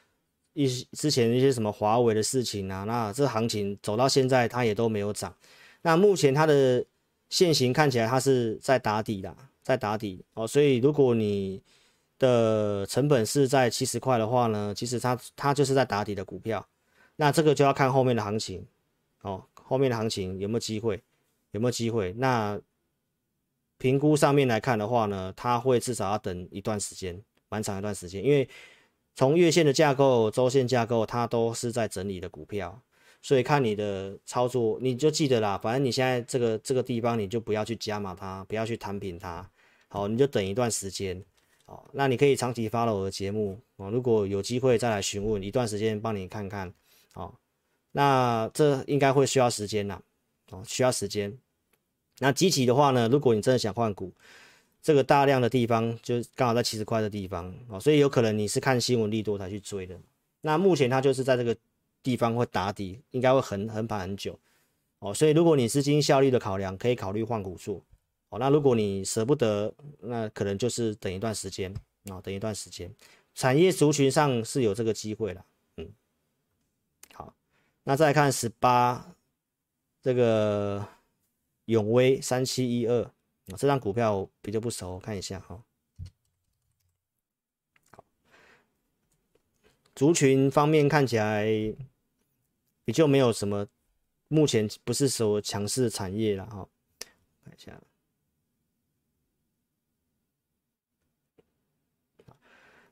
[0.53, 5.37] 一之前一些什么华为的事情啊，那这行情走到现在它也都没有涨。
[5.83, 6.85] 那目前它的
[7.33, 10.23] 现行看起来它是在打底的，在打底。
[10.35, 11.63] 哦，所以如果你
[12.19, 16.69] 的成本是在七十块的话呢，其实它它就是在打底的股票，
[17.17, 18.63] 那这个就要看后面的行情。
[19.23, 21.03] 哦，后面的行情有没有机会，
[21.53, 22.13] 有没有机会。
[22.19, 22.61] 那。
[23.79, 28.49] 评估上面来看的话呢，它会至少要等一段时间，蛮长一段时间，因为
[29.17, 32.81] 从月线的架构、周线架构，它都是在整理的股票，
[33.23, 39.49] 所以看你的操作，你就记得啦，反正你现在这个这个地方，你就不要去加码它，不要去摊平它，
[39.87, 41.25] 好，你就等一段时间，
[41.65, 46.75] 好，那你可以长期 follow 我的节目啊，如果有机会再来询问，一段时间帮你看看，
[47.15, 47.39] 好，
[47.93, 50.03] 那这应该会需要时间啦，
[50.51, 51.39] 哦，需要时间。
[52.19, 54.13] 那集体的话呢，如果你真的想换股，
[54.83, 59.97] 这个大量的地方就刚好在七十块的地方哦，所以有可能你是看新闻利多才去追的
[60.41, 61.57] 那目前它就是在这个
[62.03, 64.39] 地方会打底，应该会横横盘很久
[64.99, 65.15] 哦。
[65.15, 67.83] 所以如果你资金效率的考量，可以考虑换股数
[68.29, 68.39] 哦。
[68.39, 71.73] 那如果你舍不得，那可能就是等一段时间
[72.07, 72.93] 啊、哦，等一段时间。
[73.35, 75.45] 产业族群上是有这个机会了，
[75.77, 75.91] 嗯。
[77.15, 77.35] 好，
[77.85, 79.15] 那再看十八
[80.03, 80.87] 这个
[81.67, 85.55] 永威三七一二啊，这张股票比较不熟，看一下哈。
[85.55, 85.63] 哦
[89.95, 91.47] 族群方面看起来
[92.85, 93.67] 比较没有什么，
[94.29, 96.69] 目前不是说强势产业了哈。
[97.45, 97.83] 看一下，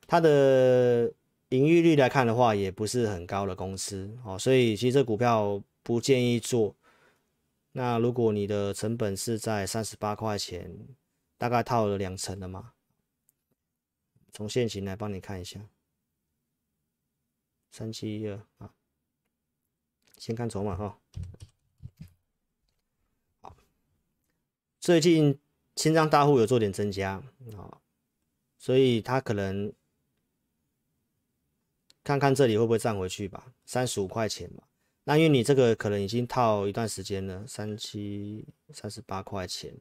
[0.07, 1.13] 它的
[1.51, 6.77] 盈余率来看的话，也不是很高的公司哦，所以其实这股票不建议做。
[7.73, 10.89] 那如果你的成本是在三十八块钱，
[11.39, 12.73] 大概套了两成的嘛？
[14.33, 15.61] 从现行来帮你看一下。
[17.71, 18.75] 三七一二啊，
[20.21, 20.99] 先看筹码哈。
[24.79, 25.41] 最近
[25.75, 27.23] 千张大户有做点增加
[27.57, 27.81] 啊，
[28.59, 29.73] 所以他可能
[32.05, 34.63] 看看这里会不会站回去吧，三十五块钱嘛。
[35.05, 39.75] 那因为你这个可能已经套一段时间了，三七三十八块钱。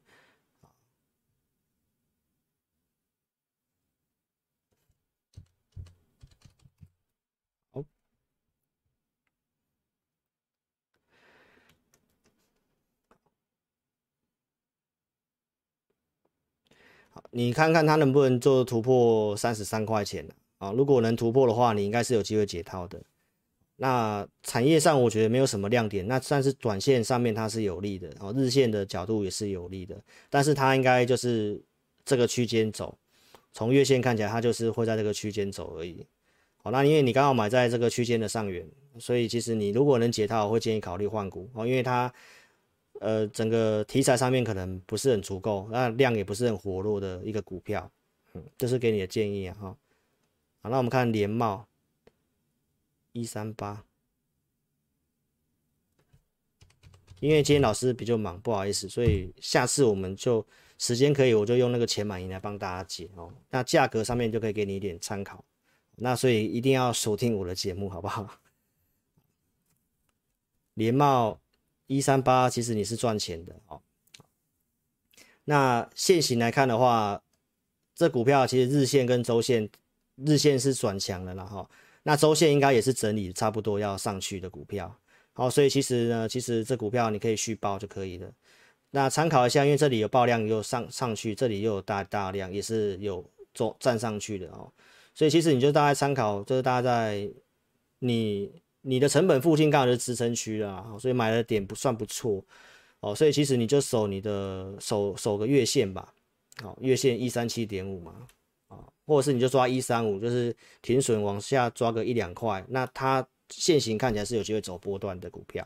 [17.32, 20.28] 你看看它能不能做突破三十三块钱
[20.58, 20.72] 啊？
[20.72, 23.02] 如果能突破的话，你应该是有机会解套的。
[23.76, 29.96] 那产业上我觉得没有什么亮点，那算是短线上面它是有利的哦，日线的角度也是有利的，
[30.30, 31.62] 但是它应该就是
[32.04, 32.98] 这个区间走，
[33.54, 36.06] 从月线看起来它就是会在这个区间走而已。
[36.58, 38.68] 好，那因为你刚好买在这个区间的上缘，
[38.98, 42.12] 所以其实你如果能解套，我会建议考虑换股哦，因为它。
[43.00, 47.89] 呃，整个题材上面可能不是很足够，那量也不是很活络的一个股票，
[48.34, 49.78] 嗯，这是给你的建议啊，哈。
[50.62, 51.66] 好，那我们看联茂
[53.14, 53.86] 一三八，
[57.22, 60.45] 因为今天老师比较忙，不好意思，所以下次我们就
[60.78, 63.34] 时间可以，我就用那个钱满盈来帮大家解哦。
[63.50, 65.45] 那价格上面就可以给你一点参考，
[65.95, 68.30] 那所以一定要收听我的节目，好不好？
[70.76, 71.39] 联茂。
[71.90, 73.82] 一三八，其实你是赚钱的哦。
[75.46, 77.24] 那现行来看的话，
[77.96, 79.68] 这股票其实日线跟周线，
[80.16, 81.68] 日线是转强的了哈。
[82.04, 84.96] 那周线应该也是整理差不多要上去的股票。
[85.34, 88.32] 好，所以其实呢，其实这股票你可以续报就可以了。
[88.92, 94.72] 那参考一下，因为这里有爆量又上上去，这里又有大大量也是有做站上去的哦。
[95.16, 97.34] 所以其实你就大概参考，就是大概在
[97.98, 98.62] 你。
[98.82, 102.44] 你的成本附近刚好是支撑区啦，所以买的点不算不错
[103.02, 106.14] 哦，所以其实你就守你的守守个月线吧，
[106.62, 108.28] 好，月线一三七点五嘛，
[108.68, 115.66] 啊，或者是你就抓一三五，就是停损往下抓个一两块，那它现行看起来是有机会走波段的股票，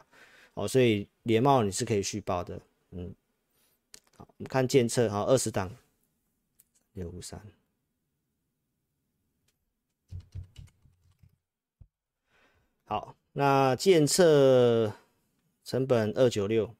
[0.55, 2.59] 哦，所以联茂你是可以续报的，
[2.91, 3.13] 嗯，
[4.17, 5.75] 好，我们看建测哈，二十档
[6.93, 7.41] 六五三。
[12.85, 14.93] 好，那建测
[15.63, 16.75] 成本二九六，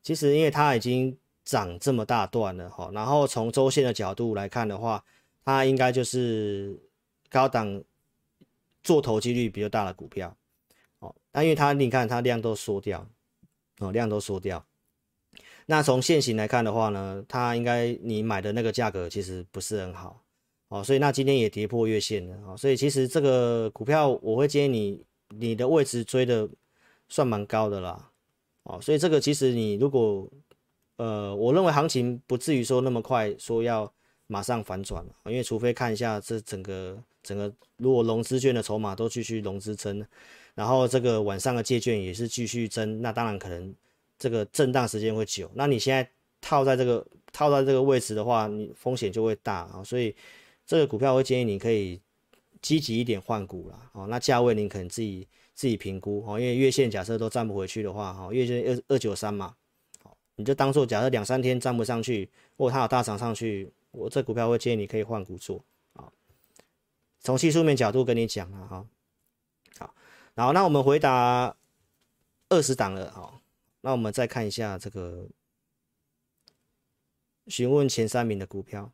[0.00, 5.04] 其实因为它已经涨这么大段了哈，然后从周线的角度来看的话，
[5.44, 6.80] 它应该就是
[7.28, 7.82] 高档
[8.82, 10.36] 做头几率比较大的股票，
[11.00, 13.06] 哦，那因为它你看它量都缩掉，
[13.80, 14.64] 哦，量都缩掉，
[15.66, 20.22] 那从现行来看的话呢，它应该你买的那个价格其实不是很好。
[20.70, 26.48] 哦，所以那今天也跌破月线了啊，所以其实这个股票我会建议你，你的位置追的
[27.08, 28.08] 算蛮高的啦，
[28.62, 30.28] 哦，所以这个其实你如果，
[30.94, 33.92] 呃，我认为行情不至于说那么快说要
[34.28, 40.06] 马上反转，因为除非看一下这整个整个如果融资券的筹码都继续融资增，
[40.54, 43.74] 然后这个晚上的借券也是继续增，那当然可能
[44.20, 46.08] 这个震荡时间会久，那你现在
[46.40, 50.14] 套在这个套在这个位置的话，你风险就会大啊，所以。
[50.70, 52.00] 这个股票我建议你可以
[52.62, 59.56] 积极一点换股啦，哦，那价位你可能自己自己评估哦，因为月线假设都站不回去的话，哈，月线二二九三嘛，
[60.36, 65.64] 你就当做假设两三天站不上去，或它有大涨上去，我这股票会建议你可以换股做
[65.94, 66.08] 啊。
[67.18, 68.86] 从技术面角度跟你讲了哈，
[69.80, 69.92] 好，
[70.34, 71.56] 然后那我们回答
[72.48, 73.42] 二十档了，好，
[73.80, 75.26] 那我们再看一下这个
[77.48, 78.92] 询问前三名的股票。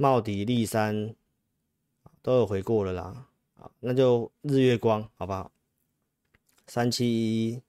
[0.00, 1.16] 茂迪、力山
[2.22, 5.50] 都有回过了啦，好，那就日月光好不好？
[6.68, 7.60] 三七一，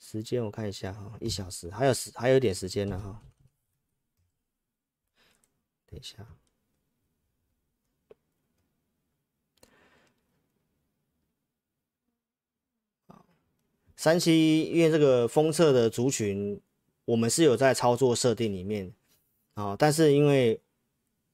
[0.00, 3.22] 时间我看一下哈，一小时，还有时还有点时间呢哈，
[5.86, 6.26] 等一下。
[13.94, 16.60] 三七，因为这个封测的族群，
[17.04, 18.92] 我们是有在操作设定里面
[19.54, 20.60] 啊，但是因为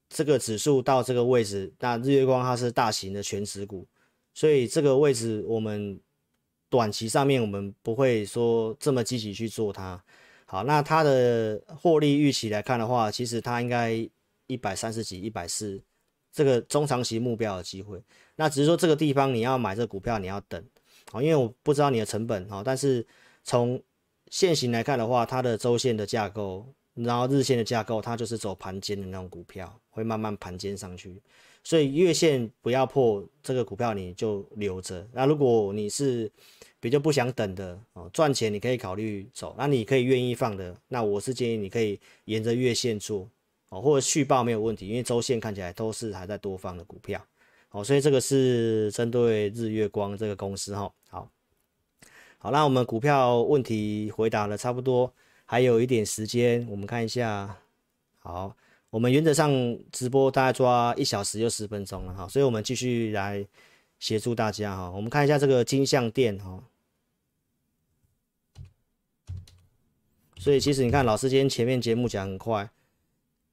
[0.09, 3.87] 这个指数到这个位置，那日月光它是大型的权值股，
[4.35, 6.01] 所以这个位置我们
[6.69, 10.03] 短期上面我们不会说这么积极去做它。
[10.45, 14.09] 好，那它的获利预期来看的话，其实它应该
[14.47, 15.83] 一百三十几、一百四，
[16.33, 18.01] 这个中长期目标的机会。
[18.37, 20.64] 那只是说这个地方你要买这股票，你要等。
[21.11, 23.05] 好，因为我不知道你的成本哈，但是
[23.43, 23.83] 从
[24.31, 31.21] 现行来看的话，它的周线的架构，然后日线的架构，它就是走盘间的那种股票，会慢慢盘间上去。
[31.63, 35.07] 所以月线不要破，这个股票你就留着。
[35.13, 36.31] 那如果你是
[36.79, 39.55] 比较不想等的哦，赚钱你可以考虑走。
[39.59, 43.29] 那你可以愿意放的，那我是建议你可以沿着月线做
[43.71, 47.21] 哦，或者续报没有问题，因为周线看起来都是还在多方的股票。
[47.71, 50.91] 哦，所以这个是针对日月光这个公司哈。
[51.09, 51.29] 好，
[52.39, 55.13] 好，那我们股票问题回答了差不多，
[55.47, 57.57] 还有一点时间，我们看一下。
[58.19, 58.57] 好，
[58.91, 59.51] 我们原则上
[59.93, 63.47] 直播大概抓一小时就十分钟了哈，所以我们继续来
[64.01, 64.91] 协助大家哈。
[64.91, 66.63] 我们看一下这个金像店哈。
[70.39, 72.69] 所以其实你看，老师今天前面节目讲很快，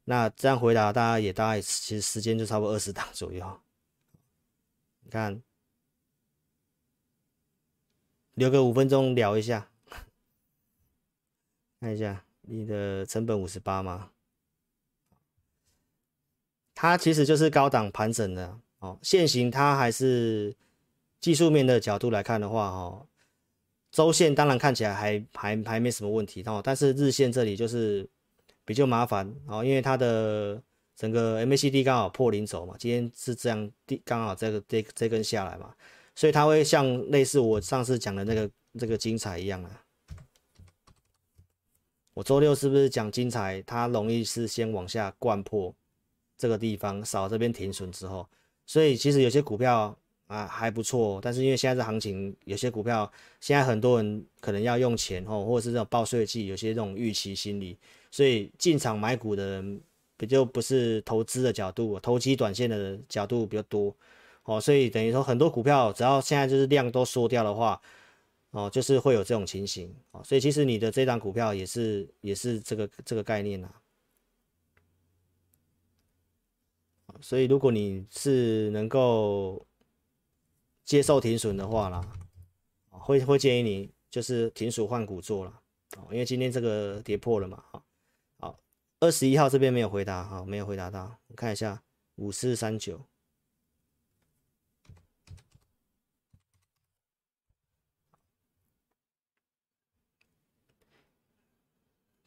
[0.05, 3.59] 那这样回答大家也大概其实时间就差不多二十档左右。
[5.01, 5.41] 你看，
[8.33, 9.69] 留个五分钟聊一下，
[11.83, 14.11] 看一下你的成本五十八吗？
[16.73, 18.97] 它其实就是高档盘整的哦。
[19.01, 20.55] 线型它还是
[21.19, 23.05] 技术面的角度来看的话，哦，
[23.91, 28.07] 周线当然看起来还还还没什么问题哦，但是日线这里就是
[28.63, 30.63] 比较麻烦哦，因为它的。
[30.95, 33.71] 整个 MACD 刚好破零轴嘛，今天是这样，
[34.05, 35.73] 刚好这个这这根下来嘛，
[36.13, 39.82] 所以它会像类似我上次讲的那个这个精彩一样啊。
[42.13, 43.61] 我周六是不是讲精彩？
[43.63, 45.73] 它容易是先往下灌破
[46.37, 48.27] 这个地方，扫这边停损之后，
[48.65, 49.97] 所以其实有些股票
[50.27, 57.77] 啊还不错，但是因为现在这行情，有些股票现在很多人可能要用钱哦，或者是这种报税季，有些这种预期心理，
[58.11, 59.81] 所以进场买股的人。
[60.15, 63.93] 比就不是投资的角度，投机短线的角度比较多，
[64.43, 67.81] 哦，所以等于说很多股票只要现在就是量都缩掉的话，
[68.53, 73.69] 哦，就是会有这种情形，哦，所以其实你的这档股票也是也是这个这个概念呐，
[77.19, 79.65] 所以如果你是能够
[80.85, 82.01] 接受停损的话啦，
[82.89, 85.61] 会会建议你就是停损换股做了，
[85.97, 87.83] 哦，因为今天这个跌破了嘛，哈。
[88.99, 91.83] 二十一号这边没有回答，好，没有回答到，我看一下
[92.15, 93.01] 五四三九，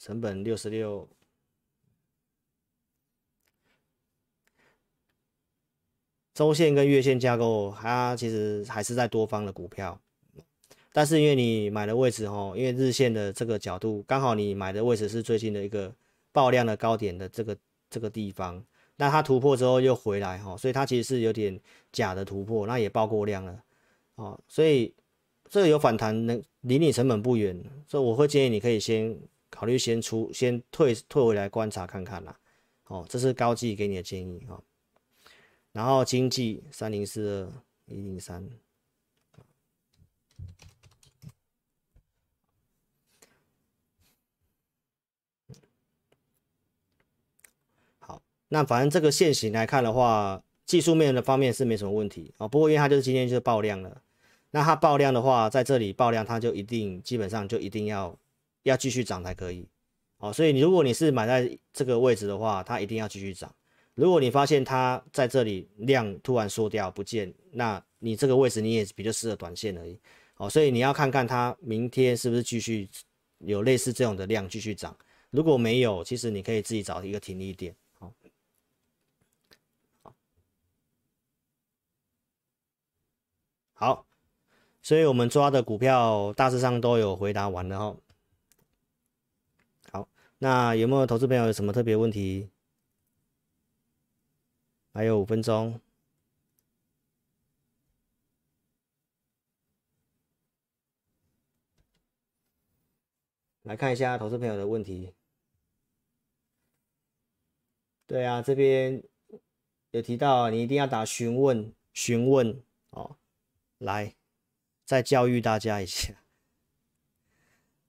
[0.07, 1.09] 成本六十六，
[6.33, 10.01] 周线跟月线架构，它其实还是在多方的股票，
[10.93, 15.93] 但是因为你买的位置哦，因为日线的这个角度，刚好你买的位置是最近的一个。
[16.31, 17.57] 爆量的高点的这个
[17.89, 18.63] 这个地方，
[18.97, 21.59] 那它突破之后又回来哈，所以它其实是有点
[21.91, 23.65] 假的突破，那也爆过量了，
[24.17, 24.95] 哦，所以
[25.49, 29.19] 这个有反弹，能离你成本不远，所以我会建议你可以先
[29.51, 32.39] 考虑先出，先退退回来观察看看啦，
[32.87, 34.63] 哦，这是高技给你的建议哦，
[35.73, 37.53] 然后经济三零四二
[37.87, 38.49] 一零三。
[47.99, 52.47] 好那反正这个线型来看的话，技术面的方面是没什么问题啊。
[52.47, 54.03] 不过因为它就是今天就是爆量了，
[54.51, 58.19] 那它爆量的话，在这里爆量，它就一定基本上就一定要
[58.69, 59.69] 要继续涨才可以。
[60.19, 63.55] 哦，所以你如果你是买在这个位置的话，它一定要继续涨。
[63.95, 69.99] 如果你发现它在这里量突然缩掉不见，那你这个位置你也比较适合短线而已。
[70.37, 72.89] 哦，所以你要看看它明天是不是继续
[73.39, 74.97] 有类似这种的量继续涨。
[75.31, 77.75] 如果没有，其实你可以自己找一个停利点。
[83.79, 84.07] 好，
[84.81, 87.97] 所以我们抓的股票大致上都有回答完了哈。
[90.39, 92.51] 那有没有投资朋友有什么特别问题？
[94.93, 95.81] 还有五分钟，
[103.63, 105.15] 来看一下投资朋友的问题。
[108.07, 109.03] 对啊，这边
[109.91, 113.17] 有提到，你一定要打询问，询问哦，
[113.79, 114.15] 来
[114.85, 116.26] 再教育大家一下。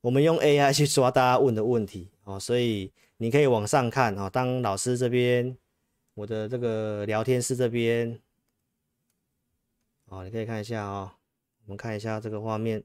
[0.08, 4.30] 我们用 AI 去抓大家问的问题哦，所以你可以往上看哦。
[4.30, 5.58] 当老师这边，
[6.14, 8.18] 我的这个聊天室这边，
[10.06, 11.12] 哦，你可以看一下哦。
[11.66, 12.82] 我们看一下这个画面。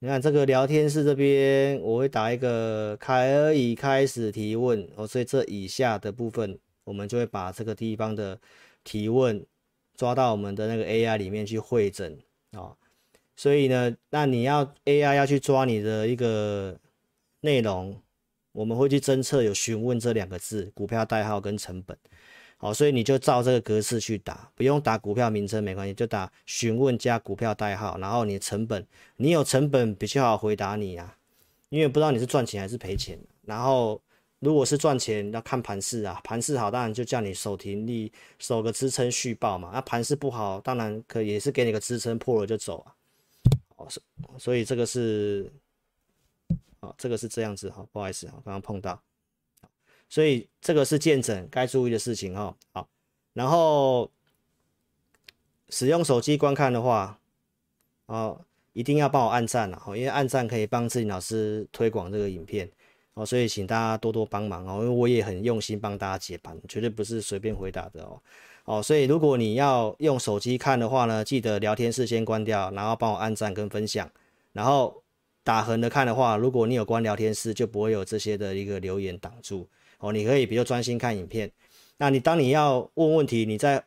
[0.00, 8.40] 你看这个聊天室这边，我会打一个凯尔已开始提问哦，所以这以下的部分，我们就会把这个地方的
[8.82, 9.46] 提问
[9.94, 12.18] 抓到我们的那个 AI 里面去汇整
[12.50, 12.76] 啊。
[13.36, 16.78] 所以呢，那你要 AI 要去抓你的一个
[17.40, 18.00] 内容，
[18.52, 21.96] 我们会去侦测有询问这两个字，股票代号跟成本。
[22.56, 31.16] 好，所以你就照这个格式去打，不用打股票名称没关系，就打询问加股票代号，然后你的成本，你有成本比较好回答你啊，
[31.68, 33.18] 因为不知道你是赚钱还是赔钱。
[33.42, 34.00] 然后
[34.38, 39.70] 如果是赚钱，要看盘势啊，盘势好当然就叫你守停利，守个支撑续报嘛。
[39.74, 42.94] 那盘势不好，当然可也是给你个支撑，破了就走啊。
[44.28, 45.52] 哦，所以这个是，
[46.80, 49.02] 哦，这个是这样子哈，不好意思啊，刚刚碰到。
[50.08, 52.56] 所以这个是见证该注意的事情哦。
[52.72, 52.88] 好，
[53.32, 54.10] 然后
[55.70, 57.18] 使用手机观看的话，
[58.06, 58.40] 哦，
[58.74, 62.70] 一定要帮我按赞了哦，因为按赞可以帮自己老师推广这个影片
[63.14, 63.26] 哦。
[63.26, 68.22] 所以请大家多多帮忙哦，因为我也很用心帮大家解盘，绝对不是随便回答的哦。
[68.64, 74.10] 哦，所以如果你要用手机看的话呢，记得聊天室先关掉，然后帮我按赞跟分享。
[74.52, 75.02] 然后
[75.42, 79.68] 打横的看的话，如果你有关聊天室，就不会有这些的一个留言挡住。
[79.98, 81.50] 哦，你可以比较专心看影片，
[81.98, 83.84] 那你当你要问问题，你再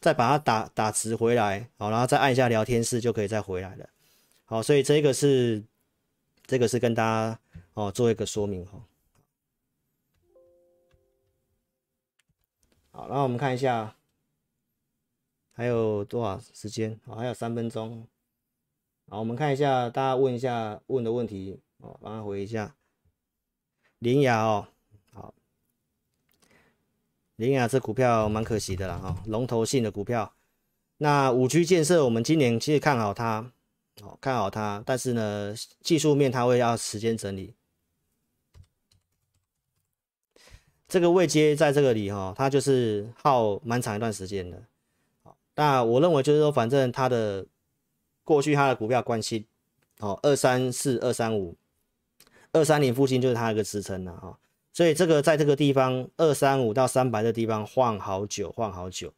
[0.00, 3.88] 再把它打打直回来，好，然后再按一下聊天室就可以再回来了。
[4.46, 5.62] 好，所以这个是
[6.46, 7.38] 这个是跟大家
[7.74, 8.80] 哦做一个说明哈。
[12.96, 13.96] 好，然后我们看一下
[15.52, 17.00] 还有多少时间？
[17.04, 18.06] 好，还有三分钟。
[19.08, 22.76] 好，我们看一下大家问一下问的问题，哦，帮他回一下。
[23.98, 24.68] 林雅哦。
[25.12, 25.34] 好，
[27.34, 30.32] 林雅这股票蛮可惜的啦，哈，龙头性的股票。
[30.98, 33.52] 那五 G 建设，我们今年其实看好它，
[34.02, 37.56] 哦，看好它，但是呢，技术面它会要时间整理。
[40.94, 44.62] 这个位阶在这个里哈，它就是耗蛮长一段时间的。
[45.24, 47.44] 好，那我认为就是说，反正它的
[48.22, 49.44] 过去它的股票关系，
[49.98, 51.56] 哦，二三四、二三五、
[52.52, 54.38] 二三零附近就是它一个支撑了哈。
[54.72, 59.12] 所以这个在这个地方二三五到三百的地方晃好久，晃好久。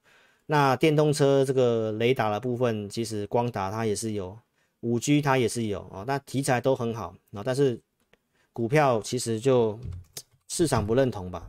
[0.46, 4.38] 那电动车这个雷达的部分，其实光达它也是有，
[4.80, 6.04] 五 G 它也是有哦。
[6.06, 7.78] 那题材都很好啊，但是
[8.54, 9.78] 股票其实就
[10.48, 11.46] 市场不认同吧。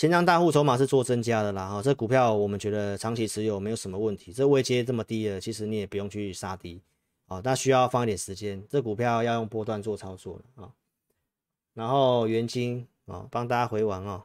[0.00, 1.68] 哦，前张大户筹码是做增加的啦。
[1.68, 4.32] 哈，这股票我们觉得长期持有没有什么问题。
[4.32, 6.80] 这位阶这么低了，其实你也不用去杀低
[7.26, 7.42] 啊。
[7.42, 10.72] 但需要放一点时间，这股票要用波段做操作了啊。
[11.74, 14.24] 然后元晶啊，帮大家回完哦。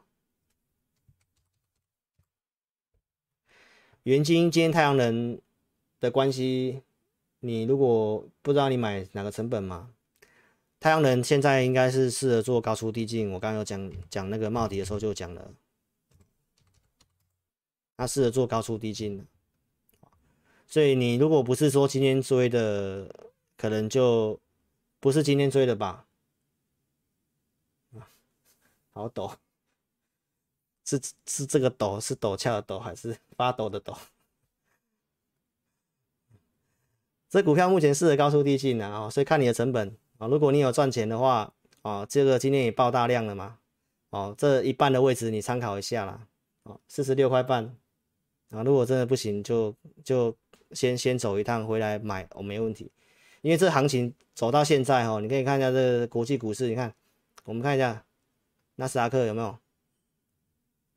[4.04, 5.38] 元晶今天太阳能
[6.00, 6.80] 的关系，
[7.40, 9.90] 你如果不知道你买哪个成本嘛，
[10.80, 13.30] 太阳能现在应该是适合做高出低进。
[13.32, 15.50] 我刚刚有讲讲那个帽底的时候就讲了，
[17.96, 19.26] 它适合做高出低进。
[20.66, 23.08] 所以你如果不是说今天追的，
[23.56, 24.38] 可能就
[25.00, 26.06] 不是今天追的吧。
[28.92, 29.32] 好抖，
[30.84, 33.96] 是是这个抖是陡峭的陡还是发抖的抖？
[37.28, 40.26] 这股票目前适合高出低进的啊，所以看你的成本啊。
[40.26, 41.52] 如果你有赚钱的话
[41.82, 43.58] 啊，这个今天也爆大量了嘛，
[44.10, 46.26] 哦，这一半的位置你参考一下啦，
[46.62, 47.76] 哦，四十六块半
[48.50, 48.62] 啊。
[48.62, 49.74] 如果真的不行，就
[50.04, 50.36] 就
[50.72, 52.90] 先先走一趟回来买，哦，没问题。
[53.42, 56.94] 因为这行情走到现在哦，你可以看一下这国际股市，你看，
[57.44, 58.02] 我们看一下。
[58.78, 59.56] 纳斯达克有没有？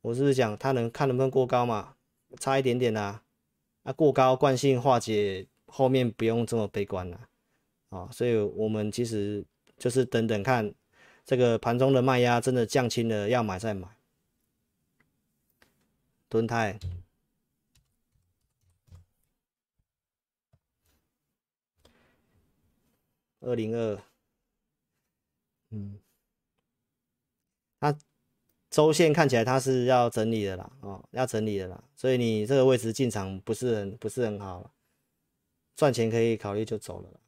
[0.02, 1.96] 我是不是讲它能看能不能过高嘛？
[2.38, 3.24] 差一点点啦，
[3.84, 7.30] 啊，过高惯性化解，后面不用这么悲观了
[7.88, 8.10] 啊。
[8.12, 9.46] 所以我们其实
[9.78, 10.74] 就是等等看，
[11.24, 13.88] 这个盘中的卖压真的降轻了，要买再买。
[16.28, 16.78] 蹲泰，
[23.42, 24.02] 二零二，
[25.70, 26.00] 嗯，
[27.80, 27.98] 它
[28.70, 34.72] 周线看起来它是要整理的啦，哦，要整理的啦，所以你这个位置进场不是很不是很好，
[35.76, 37.20] 赚钱可以考虑就走了。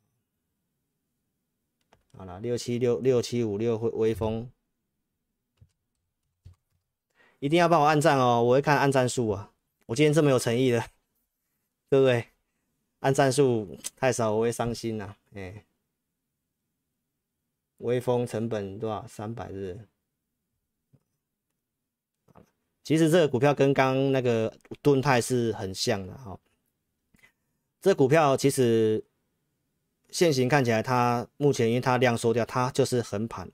[2.17, 4.51] 好了，六七六六七五六微风，
[7.39, 9.53] 一定要帮我按赞哦，我会看按赞数啊，
[9.85, 10.81] 我今天这么有诚意的，
[11.89, 12.27] 对不对？
[12.99, 15.65] 按赞数太少我会伤心呐，哎，
[17.81, 19.05] 微风成本多少？
[19.07, 19.87] 三百日。
[22.83, 24.51] 其实这个股票跟刚那个
[24.81, 26.39] 盾泰是很像的哈。
[27.79, 29.03] 这股票其实
[30.09, 33.51] 现行看起来，它目前因为它量缩掉，它就是横盘。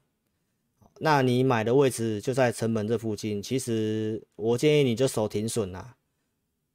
[0.99, 5.93] 那你买的位置就在成本这附近，其实我建议你就守停损呐。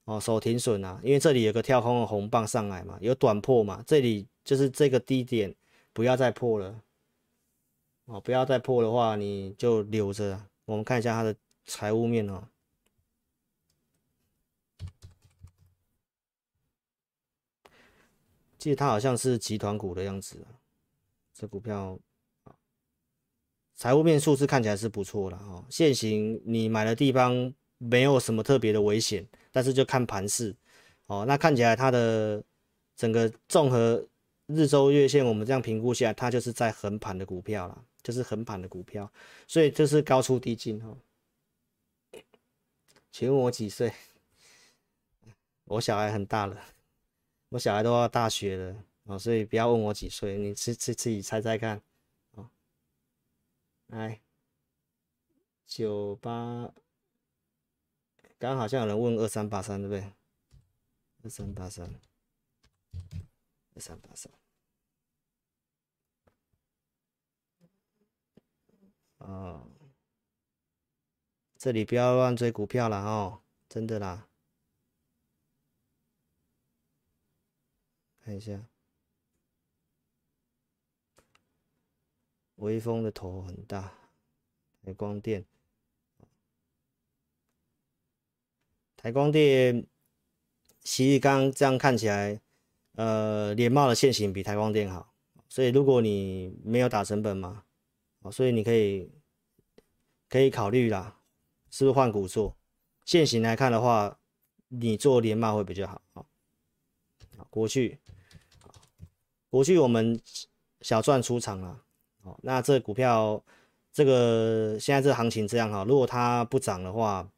[0.04, 5.54] 哦，守停损啊，因为这里有个跳空的红棒上来嘛，有短破嘛，这里就是这个低点，
[5.92, 6.82] 不要再破了。
[8.06, 10.40] 哦，不要再破的话，你就留着。
[10.64, 11.34] 我们看一下它的
[11.64, 12.48] 财务面哦，
[18.58, 20.46] 其实它好像是集团股的样子，
[21.34, 21.98] 这股票，
[23.74, 25.64] 财务面数字看起来是不错的哦。
[25.68, 29.26] 现行你买的地方没有什么特别的危险。
[29.54, 30.56] 但是就看盘势，
[31.04, 32.42] 哦，那看起来它的
[32.96, 34.02] 整个综合
[34.46, 39.10] 日周月线，我们这样评估下，它就是在横盘的股票啦，就是横盘的股票，
[39.46, 40.96] 所以这是高出低进哈。
[43.10, 43.92] 请问我几岁？
[45.64, 46.62] 我小孩很大了，
[47.50, 51.80] 我小孩都要大学了哦，所以不要问我几岁，你自自自己猜猜看，
[52.32, 52.50] 哦，
[53.86, 54.20] 来，
[55.66, 56.72] 九八。
[58.38, 60.12] 刚刚好像有人问二三八三，对不对？
[61.22, 61.88] 二三八三，
[63.74, 64.32] 二三八三。
[69.22, 69.68] 哦，
[71.56, 74.28] 这里不要乱追股票了哦，真的啦。
[78.24, 78.64] 看一下，
[82.56, 83.92] 微风的头很大，
[84.84, 85.44] 台光电。
[88.96, 89.84] 台光电，
[90.80, 92.40] 其实刚这样看起来，
[92.94, 95.12] 呃，联茂的线型比台光电好，
[95.48, 97.64] 所以如果你没有打成本嘛，
[98.22, 99.10] 哦所以你可以
[100.28, 101.18] 可以考虑啦，
[101.70, 102.56] 是不是换股做？
[103.04, 104.18] 现行来看的话，
[104.68, 106.00] 你做联茂会比较好。
[106.14, 106.26] 好，
[107.50, 107.98] 国巨，
[109.50, 110.20] 国巨我们
[110.80, 111.82] 小赚出场了，
[112.22, 113.44] 哦，那这股票
[113.92, 117.28] 这个现在这行情这样哈，如果它不涨的话，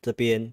[0.00, 0.52] 这边。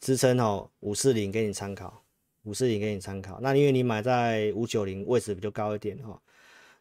[0.00, 2.04] 支撑哦，五四零给你参考，
[2.42, 3.40] 五四零给你参考。
[3.40, 6.20] 那因为你买在五九零位置比较高一点哈，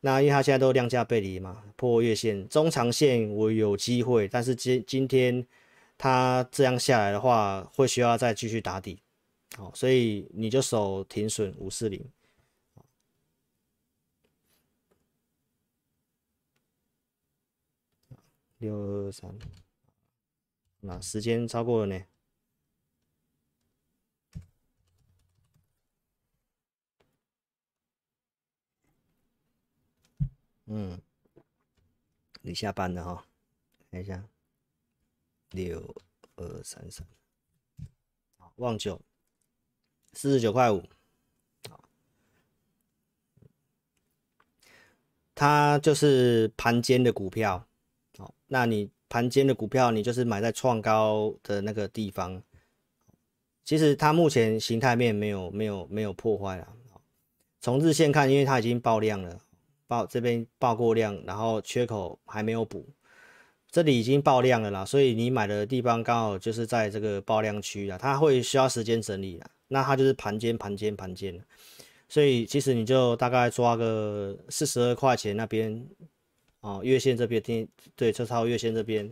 [0.05, 5.47] 那因为它现在都量价背离嘛，破月线，中长线我有机会，但是今今天
[5.97, 9.01] 它这样下来的话，会需要再继续打底，
[9.55, 12.05] 好，所以你就守停损五四零，
[18.57, 19.33] 六二三，
[20.81, 22.03] 那时间超过了呢。
[30.75, 30.99] 嗯，
[32.41, 33.25] 你下班了哈，
[33.91, 34.23] 看一下，
[35.51, 35.95] 六
[36.35, 37.05] 二三三，
[38.39, 38.99] 好，旺九，
[40.13, 40.83] 四十九块五，
[41.69, 41.83] 好，
[45.35, 47.67] 它就是盘间的股票，
[48.17, 52.41] 好，那你盘间的股票，你就是买在创高的那个地方，
[53.63, 56.75] 其实它目前形态面没有没有没有破坏了，
[57.61, 59.39] 从日线看，因为它已经爆量了。
[59.93, 62.83] 爆这边爆过量，然后缺口还没有补，
[63.69, 71.39] 这里已经爆量了啦，所以你买的地方刚好就是在这个爆量区啊，它会需要时间整理啊，那它就是盘间盘间盘间，
[72.09, 75.87] 所以其实你就大概抓个四十二块钱那边
[76.61, 79.07] 哦，月线这边停，对，这超月线这边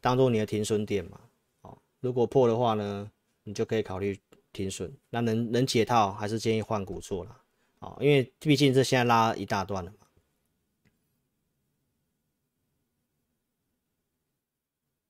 [0.00, 1.18] 当做你的停损点嘛，
[1.62, 3.10] 哦，如果破的话呢，
[3.42, 4.16] 你就可以考虑
[4.52, 7.36] 停损，那能能解套还是建议换股做了，
[7.80, 9.92] 哦，因为毕竟这现在拉一大段了。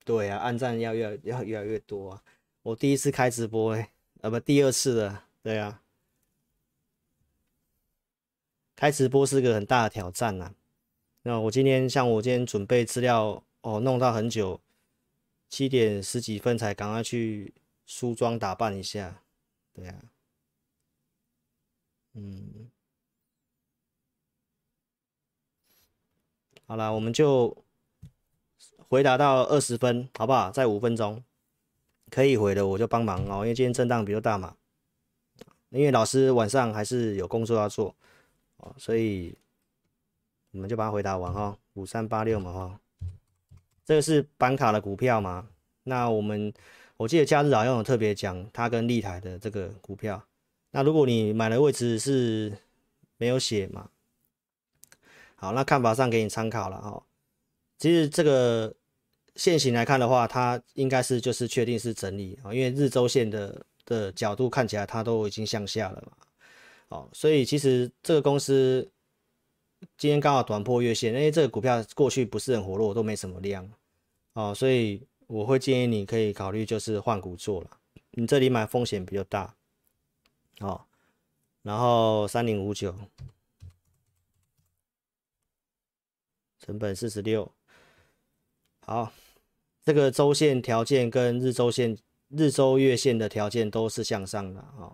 [0.05, 2.22] 对啊，按赞要越要越来越多啊！
[2.62, 5.24] 我第一次开直播哎，呃不，第二次了。
[5.43, 5.82] 对啊，
[8.77, 10.55] 开直播是个很大的挑战呐。
[11.22, 14.60] 那我今天像我今天准备资料哦，弄到很久，
[15.48, 17.55] 七点十几分才赶快去
[17.86, 19.22] 梳妆打扮一下。
[19.72, 20.02] 对啊，
[22.14, 22.70] 嗯，
[26.66, 27.56] 好了，我们就
[28.90, 30.50] 回答到二十分，好不好？
[30.50, 31.22] 再五分钟
[32.10, 34.56] 可以回的我就帮忙哦，因为今天震荡比较大嘛。
[35.68, 37.94] 因为老师晚上还是有工作要做
[38.56, 39.32] 哦，所以
[40.50, 41.56] 我们就把它回答完哈。
[41.74, 42.80] 五三八六嘛哈，
[43.84, 45.46] 这个是板卡的股票嘛？
[45.84, 46.52] 那我们
[46.96, 50.20] 我记得假日好像有特别讲它跟立台的这个股票。
[50.72, 52.52] 那如果你买的位置是
[53.18, 53.88] 没有写嘛？
[55.36, 57.00] 好，那看法上给你参考了哈。
[57.78, 58.74] 其实这个
[59.36, 63.66] 现行来看的话，它应该是就是确定是整理啊，因为日周线的。
[63.86, 66.12] 的角度看起来，它都已经向下了嘛，
[66.90, 68.89] 哦，所以其实这个公司
[69.98, 73.69] 今天刚好短破月线，因为这个股票过去不是很活络，都没什么量，
[74.35, 77.70] 哦，所以我会建议你可以考虑就是换股做了，
[78.12, 79.57] 你这里买风险比较大，
[80.61, 80.81] 哦，
[81.62, 82.94] 然后三零五九，
[86.61, 87.51] 成本四十六，
[88.90, 89.12] 好，
[89.84, 91.96] 这个周线条件跟日周线。
[92.30, 94.90] 日周月线的条件都是向上的啊，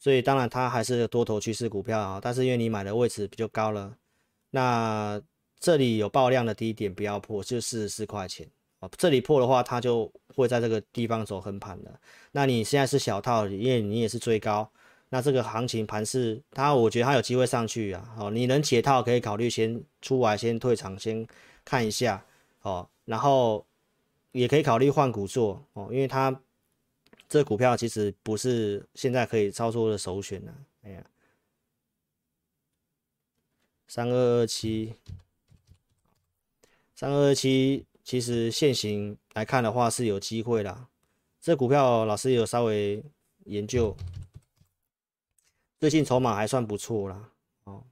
[0.00, 3.96] 所以当然它还是多头趋势股票啊，但是因为你买的位置比较高了，
[4.50, 5.20] 那
[5.60, 8.48] 这里有爆量的低点不要破，就四十四块钱
[8.80, 12.00] 啊，这里破的话，它就会在这个地方走横盘了。
[12.32, 14.68] 那你现在是小套，因为你也是追高，
[15.08, 21.26] 那这个行情盘势它，我觉得它有机会上去啊，哦，你能解套可以考虑先出来，先退场，先
[21.64, 22.24] 看一下
[22.62, 23.66] 哦，然后
[24.32, 26.38] 也可以考虑换股做哦，因为它。
[27.28, 30.54] 这股票其实不是现在可以操作的首选了。
[30.82, 31.04] 哎呀，
[33.88, 34.94] 三二二七，
[36.94, 40.88] 三二二七，其实现行来看的话是有机会啦。
[41.40, 43.04] 这股票老师有稍微
[43.46, 43.96] 研究，
[45.80, 47.32] 最近筹码还算不错啦。
[47.64, 47.82] 哦，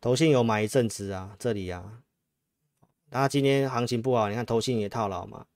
[0.00, 2.02] 投信有买一阵子啊，这里啊，
[3.14, 5.46] 那今天行情不好，你看投信也套牢嘛。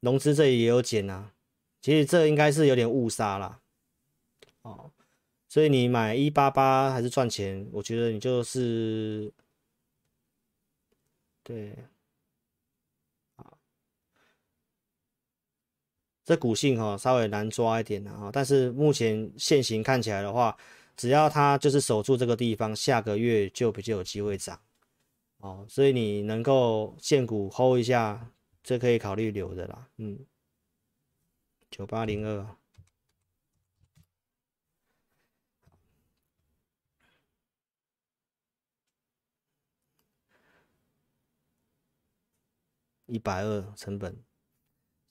[0.00, 1.34] 融资这里也有减啊，
[1.82, 3.60] 其实这应该是有点误杀啦，
[4.62, 4.90] 哦，
[5.50, 9.30] 所以你买一八八还是赚钱，我觉得你就是，
[11.42, 11.76] 对，
[13.36, 13.52] 啊，
[16.24, 20.56] 这股性哈稍微难抓一点啊，但是目前现行看起来的话，
[20.96, 24.58] 只要它就是守住这个地方，下个月就比较有机会涨，
[25.38, 28.32] 哦，所以你能够现股 hold 一下。
[28.60, 30.26] 这可以考虑留的啦，嗯，
[31.70, 32.46] 九八零二，
[43.06, 44.22] 一百二成本，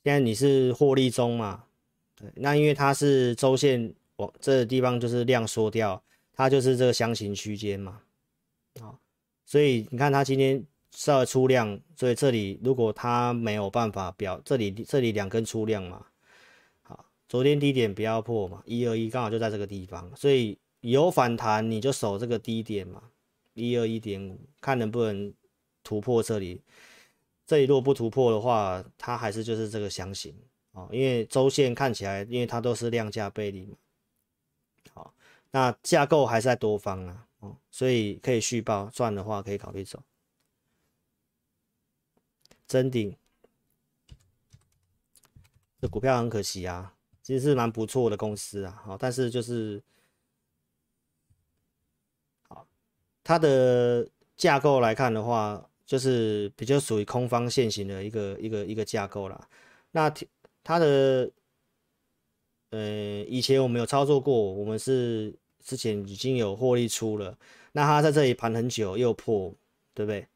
[0.03, 1.65] 现在你是获利中嘛？
[2.13, 8.03] 对，那因为它是周线往这个地方就是量缩掉，它就是这个箱型区间嘛，
[8.81, 8.99] 哦，
[9.47, 10.63] 所以你看它今天。
[10.91, 16.03] 稍微出量，所以这里如果它没有办法表，这里这里两根出量嘛，
[16.81, 23.03] 好，昨天低点不要破嘛，一二一刚好就在这个地方，所以有反弹你就守这个低点嘛，
[23.53, 25.31] 一二一点五，看能不能
[25.83, 26.63] 突破这里，
[27.45, 30.35] 这里如果不突破的话，它还是就是这个箱型
[30.71, 33.77] 啊，因为周线看起来，因为它都是量价背离嘛，
[34.95, 35.13] 好，
[35.51, 40.03] 那架构还是在多方啊，哦，所以可以续报赚的话可以考虑走。
[42.67, 43.15] 真顶，
[45.79, 49.81] 这股票很可惜啊，其实是蛮不错的公司啊，好，但是就是，
[52.49, 52.67] 好，
[53.23, 59.47] 它的架构来看的话，就是比较属于空方线型的一个一个一个架构啦。
[59.91, 60.13] 那
[60.61, 61.31] 它的，
[62.71, 65.33] 呃，以前我们有操作过，我们是
[65.63, 67.37] 之前已经有获利出了，
[67.71, 69.53] 那它在这里盘很久又破，
[69.93, 70.27] 对不对？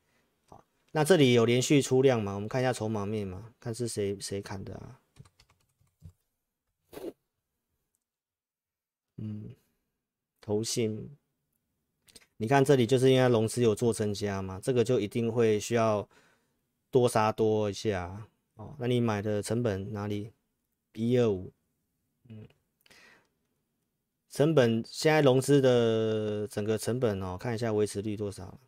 [0.92, 2.36] 那这里有连续出量吗？
[2.36, 5.00] 我们看一下筹码面嘛，看是谁谁砍的啊？
[9.16, 9.56] 嗯，
[10.42, 11.16] 投信，
[12.38, 16.10] 你看这里就是因为融资有做增加嘛，这个就一定会需要
[16.90, 18.76] 多杀多一下哦。
[18.78, 20.34] 那你买的成本哪里？
[20.94, 21.54] 一二五，
[22.28, 22.46] 嗯，
[24.32, 28.60] 成本现在融资的整个成本哦，看一下维持率多少。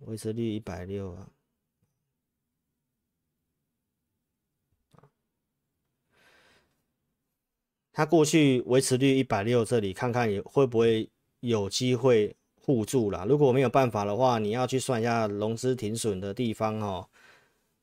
[0.00, 1.30] 维持率一百六啊，
[7.92, 11.10] 它过去维持率一百六，这里看看也会不会
[11.40, 13.24] 有机会护住啦。
[13.24, 17.08] 如果没有办法的话，你要去算一下融资停损的地方哦，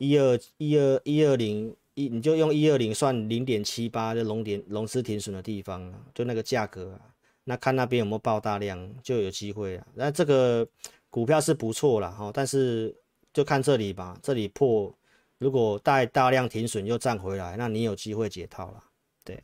[0.03, 7.15] 一二一二一二零一你就用一二零算零点七八，就龙点龙狮停损的地方啊，就那个价格啊，
[7.45, 9.87] 那看那边有没有爆大量，就有机会啊。
[9.93, 10.67] 那这个
[11.09, 12.93] 股票是不错了哈，但是
[13.31, 14.93] 就看这里吧，这里破，
[15.37, 18.83] 如果带大量停损又站回来，那你有机会解套了。
[19.23, 19.41] 对，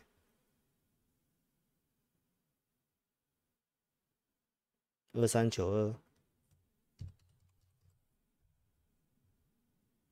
[5.14, 5.95] 二三九二，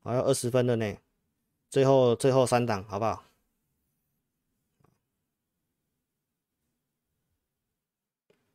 [0.08, 0.98] 还有二十分的呢。
[1.70, 3.26] 最后最后三档好不好？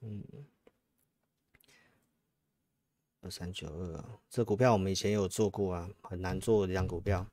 [0.00, 0.24] 嗯，
[3.20, 7.26] 二三九二，这股票我们以前有做过啊，很难做的一张股票，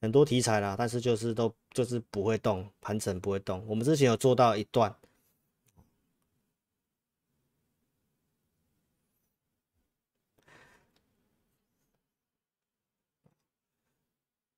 [0.00, 3.64] 很多题材啦，但是就是都就是不会动，盘整不会动。
[3.68, 4.94] 我们之前有做到一段。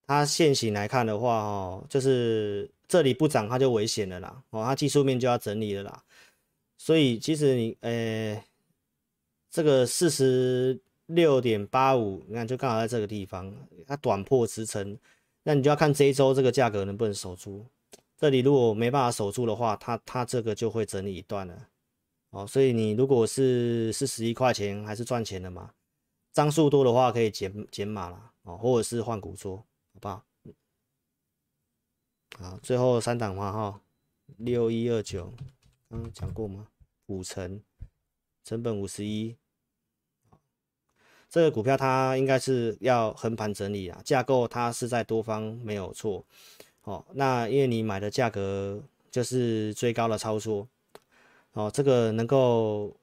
[0.08, 4.42] 它现行来看的话，哦，就是这里不涨，它就危险了啦。
[4.48, 6.02] 哦，它技术面就要整理了啦。
[6.78, 8.42] 所以其实你，呃，
[9.50, 13.54] 这个四十六点八五，你看就刚好在这个地方，
[13.86, 14.96] 它短破支撑，
[15.42, 17.66] 那你就要看这一周这个价格能不能守住。
[18.16, 21.68] 这里如果没办法守住的话，它它这个就会整理一段了。
[22.30, 25.70] 哦，所以你如果是四十一块钱还是赚钱的嘛，
[26.32, 29.62] 张数多的话可以减减码了，哦，或者是换股做。
[29.98, 30.24] 好吧
[32.38, 32.56] 好？
[32.62, 33.80] 最后三档嘛哈，
[34.36, 35.34] 六一二九，
[35.90, 36.68] 刚刚讲过吗？
[37.06, 37.60] 五成，
[38.44, 39.36] 成本五十一，
[41.28, 46.24] 这个股票它应该是要横盘整理啊，架构它是在多方没有错。
[46.82, 48.80] 哦，那因为你买的价格
[49.10, 50.68] 就是最高的操作，
[51.54, 52.96] 哦，这个能够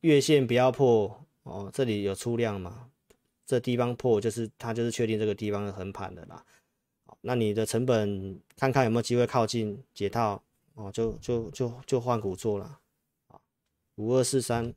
[0.00, 2.90] 月线不要破，哦，这里有出量嘛？
[3.50, 6.44] 这地方破就是它就是确定这个地方是横盘的啦，
[7.22, 10.40] 那你的成本看看有没有机会靠近解套
[10.74, 12.78] 哦，就就就就换股做了，
[13.96, 14.72] 五二四三，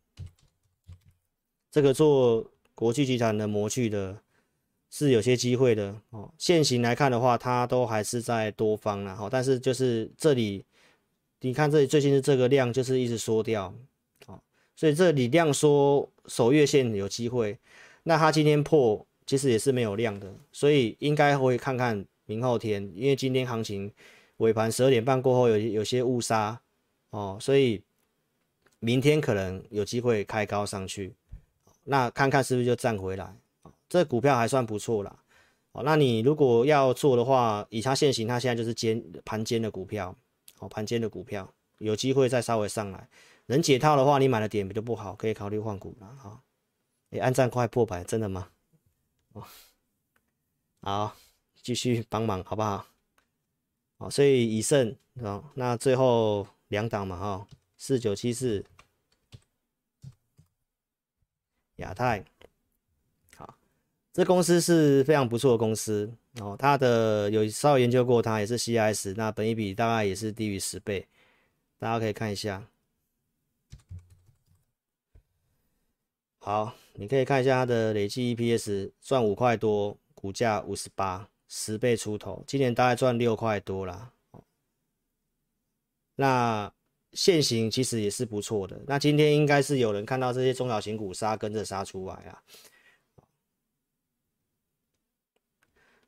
[1.70, 4.18] 这个做国际集团的模具的，
[4.90, 6.34] 是有些机会的哦。
[6.40, 10.66] 现行来看的话，它都还是在多方了哈，但是就是这里，
[11.42, 13.72] 你看这里最近的这个量就是一直缩掉，
[14.76, 17.60] 所以这里量缩守月线有机会。
[18.04, 23.92] 那它今天破，其实也是没有量的，所以应该会看看明后天，因为今天行情
[24.38, 26.60] 尾盘十二点半过后有有些误杀
[27.12, 27.82] 哦，所以
[28.80, 31.14] 明天可能有机会开高上去，
[31.86, 33.36] 那看看是不是就站回来，
[33.88, 35.20] 这股票还算不错啦。
[35.72, 40.16] 哦，那你如果要做的话，以它现行，它现在就是尖盘尖的股票，
[40.60, 43.08] 哦，盘尖的股票有机会再稍微上来，
[43.46, 46.42] 能解套的话，你买的点比较不好，可以考虑换股了哈。
[47.14, 48.50] 你按赞快破百，真的吗？
[49.34, 49.46] 哦，
[50.82, 51.16] 好，
[51.62, 52.88] 继续帮忙好不好？
[54.00, 58.66] 好，所以以胜啊，那最后两档嘛哈，四九七四，
[61.76, 62.26] 亚太，
[63.38, 63.60] 好，
[64.12, 71.08] 这公司是非常不错的公司哦，它的有稍微研究过，它也是 CIS，那本一比大概也是低于十倍，
[71.78, 72.68] 大家可以看一下，
[76.40, 76.74] 好。
[76.94, 84.14] 你可以看一下它的累计 EPS 赚五块多，股价五十八，十倍出头，今年大概赚六块多啦。
[86.16, 86.72] 那
[87.14, 88.80] 现行其实也是不错的。
[88.88, 92.44] 那今天应该是有人看到这些中小型股杀，跟着杀出来啊。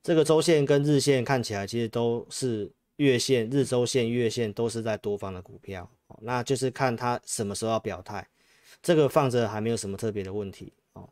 [0.04, 5.92] 这个周线跟日线看起来其实都是月线、日周线、月线都是在多方的股票，
[6.22, 8.30] 那就是看它什么时候要表态。
[8.86, 11.12] 这个放着还没有什么特别的问题哦。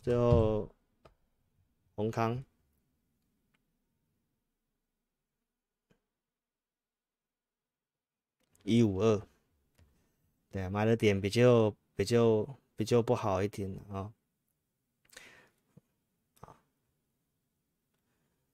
[0.00, 0.72] 最后，
[1.96, 2.44] 宏康
[8.62, 9.20] 一五二，
[10.50, 12.46] 对，买的点比较比较
[12.76, 14.12] 比较不好一点啊。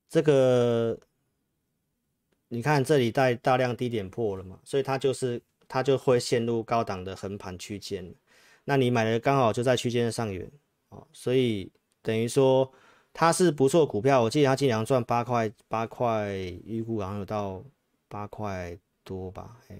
[0.09, 0.99] 这个。
[2.55, 8.15] 你看这里带大量低点破了嘛，所以它就是它就会陷入高档的横盘区间。
[8.65, 10.49] 那你买的刚好就在区间的上缘
[10.91, 12.71] 哦，所以等于说
[13.13, 14.23] 它是不错股票。
[14.23, 16.31] 我记得它经常赚八块八块，
[16.65, 17.61] 预估好像有到
[18.09, 19.57] 八块多吧？
[19.67, 19.77] 哎，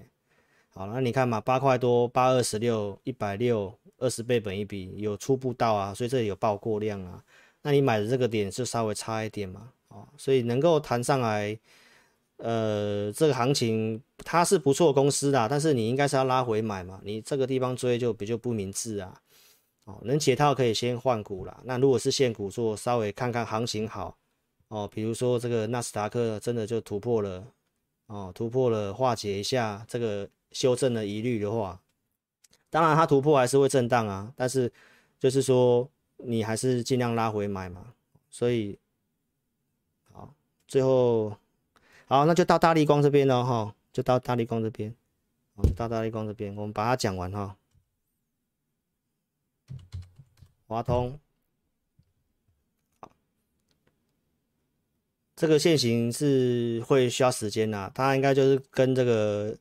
[0.71, 7.23] 好，那你看嘛，八块多，八二十六，一百六，二十倍本一比有初步到啊，所以这里有爆过量啊。
[7.61, 11.57] 那你买的这个点就稍微差一点嘛，哦，所以能够弹上来。
[12.37, 19.21] 呃，这个行情它是不错公司的，但是你应该是要拉回买嘛，你这个地方追就比较不明智啊。
[19.85, 21.61] 哦，能解套可以先换股啦。
[21.63, 24.17] 那如果是现股做，稍微看看行情好
[24.67, 27.45] 哦，比如说这个纳斯达克真的就突破了
[28.07, 31.79] 哦，突破了化解一下这个修正的疑虑的话，
[32.71, 34.71] 当然它突破还是会震荡啊，但是
[35.19, 35.87] 就是说
[36.17, 37.93] 你还是尽量拉回买嘛。
[38.31, 38.77] 所以
[40.11, 40.33] 好，
[40.67, 41.37] 最后
[42.07, 44.93] 好，那就到大立光这边了哈，就到大立光这边，
[45.55, 47.57] 好，到大立光这边，我们把它讲完哈。
[50.67, 51.19] 华通，
[55.35, 59.57] 这个线型是会需要时间呐，它应该就是跟这个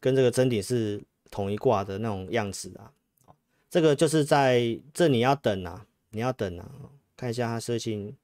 [0.00, 2.92] 跟这个真顶是同一挂的那种样子啊。
[3.70, 6.70] 这个就是在这你要等啊，你要等啊，
[7.16, 8.14] 看一下它设计。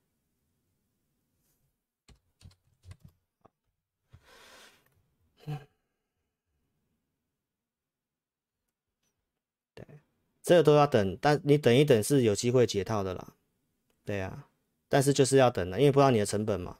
[10.45, 13.33] 这个都要等，但你等一等是有机会解套的啦，
[14.05, 14.47] 对、啊，
[14.91, 16.77] 但是就是要等了，因为不知道你的成本嘛，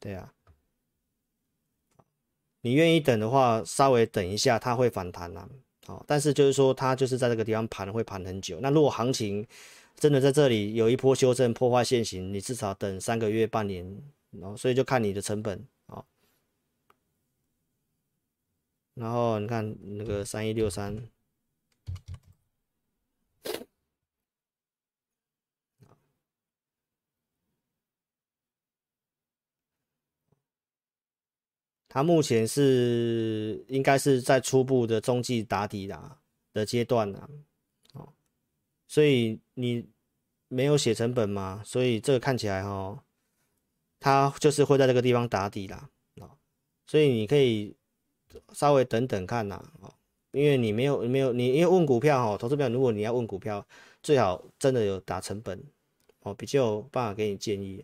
[0.00, 0.32] 对、啊，
[2.62, 5.46] 你愿意等的话，稍微等一下，它会反弹啦，
[5.84, 9.46] 好，但是就是说它就是在这个地方盘会盘很久，那如果行情
[9.96, 16.02] 真的在这里有一波修正破坏现行，你至少等三个月半年，然后所以就看你的成本啊，
[18.94, 21.06] 然后你看那个三一六三。
[31.88, 36.18] 它目前是应该是在初步的中继打底的
[36.52, 37.26] 的阶段呢，
[37.94, 38.12] 哦，
[38.86, 39.88] 所以你
[40.48, 43.02] 没有写成本嘛，所以这个看起来哈，
[43.98, 46.36] 它就是会在这个地方打底啦，哦，
[46.86, 47.74] 所以你可以
[48.52, 49.95] 稍微等等看呐，啊，
[50.36, 53.66] 因为你没有没有你因为问股票哈，投资票如果你要问股票，
[54.02, 55.58] 最好真的有打成本，
[56.20, 57.82] 哦，比较有办法给你建议，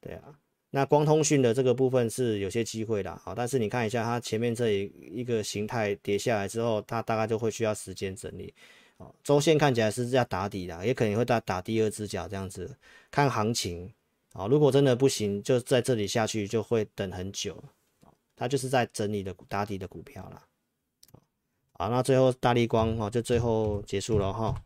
[0.00, 0.22] 对啊。
[0.70, 8.54] 那光通讯的这个部分是有些机会的，好，但是你看一下它前面这一一个形态跌下来之后，它大概就会需要时间整理，
[8.96, 12.74] 哦，周线看起来是要打底的，也可能会打打第二只脚这样子，
[13.10, 13.92] 看行情，
[14.32, 17.62] 啊，如果真的不行，就在这里下去就会等很久，
[18.34, 20.42] 它就是在整理的打底的股票啦，
[21.78, 24.62] 好，那最后大力光哦，就最后结束了哈。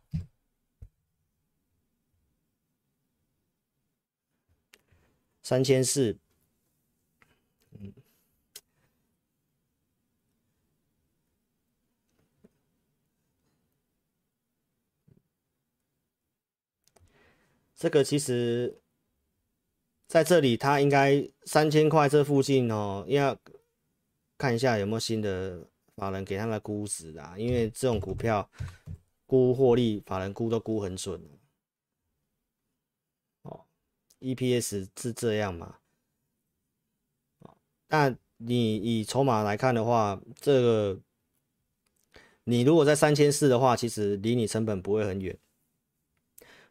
[5.43, 6.17] 三千四，
[7.73, 7.93] 嗯，
[17.75, 18.79] 这个其实
[20.07, 23.37] 在这里，它应该三千块这附近哦，要
[24.39, 25.67] 看一下有没有新的
[26.01, 28.49] 法人给他们估值啊，因为这种股票
[29.27, 31.21] 估获利，法人估都估很准。
[33.43, 33.67] 哦
[34.21, 35.77] EPS 是这样嘛？
[37.87, 40.99] 但你以筹码来看的话，这个
[42.45, 45.37] 你如果在三千四的话，其实离你成本不会很远。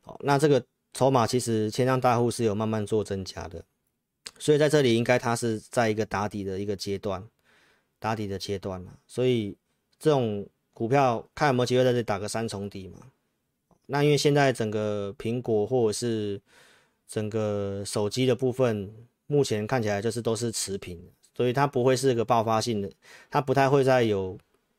[0.06, 3.64] 哦，那这个筹码其实千张大户是有慢慢做增加的，
[4.39, 7.30] 所以在这里应该它是在一个打底的一个阶段，
[7.99, 8.97] 打底的阶段了。
[9.05, 9.55] 所以
[9.99, 12.97] 这种股票看有没有机会在这打个三重底嘛？
[13.85, 16.39] 那因为现在整个苹果或者是
[17.07, 18.93] 整个手机的部分
[19.26, 20.99] 目前看起来就是都是持平，
[21.35, 22.91] 所以它不会是一个爆发性的，
[23.31, 24.38] 它不太会再有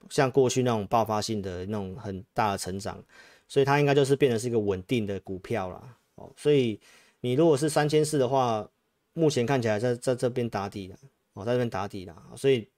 [0.08, 3.02] 像过去那种爆发性的那种很大的成长，
[3.48, 5.96] 所以它应该就是变成是一个稳定的股票啦。
[6.14, 6.78] 哦，所以
[7.20, 8.68] 你如果是三千四的话，
[9.12, 10.96] 目前看起来在在这边打底了，
[11.32, 12.68] 哦，在这边打底了，所以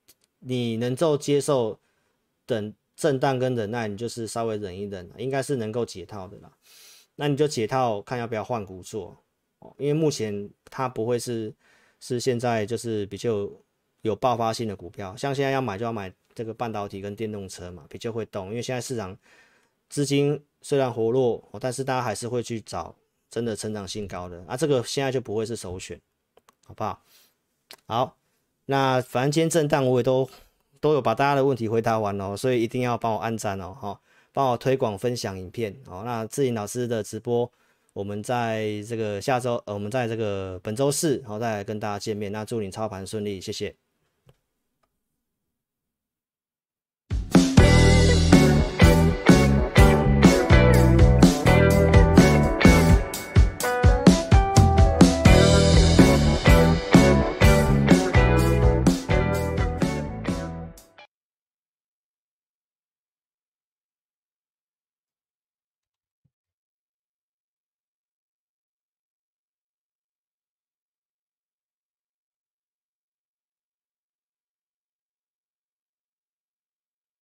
[0.45, 1.79] 你能够接受
[2.45, 6.53] 等震荡跟忍耐，你就是稍微忍一忍，应该是能够解套的啦。
[7.15, 9.17] 那你就解套，看要不要换股做
[9.61, 9.75] 哦。
[9.79, 11.55] 因为目前它不会是
[12.01, 13.49] 是现在就是比较
[14.01, 18.49] 有爆发性的股票，像现在要买就要买这个半导体跟电动车嘛，比较会动。
[18.49, 19.17] 因为现在市场
[19.89, 22.95] 资金虽然活络，但是大家还是会去找
[23.31, 26.01] 真的成长性高的啊，这个现在就不会是首选，
[26.65, 27.05] 好不好？
[27.87, 28.17] 好，
[28.73, 30.27] 那反正今天震荡我也都
[30.81, 34.01] 都有把大家的问题回答完哦，所以一定要帮我按赞哦，哈，
[34.33, 36.03] 帮我推广分享影片哦。
[36.05, 37.51] 那志颖老师的直播。
[37.95, 42.33] 我们在这个下周，呃，我们在这个本周四，好再来跟大家见面。
[42.33, 43.75] 那祝你操盘顺利，谢谢。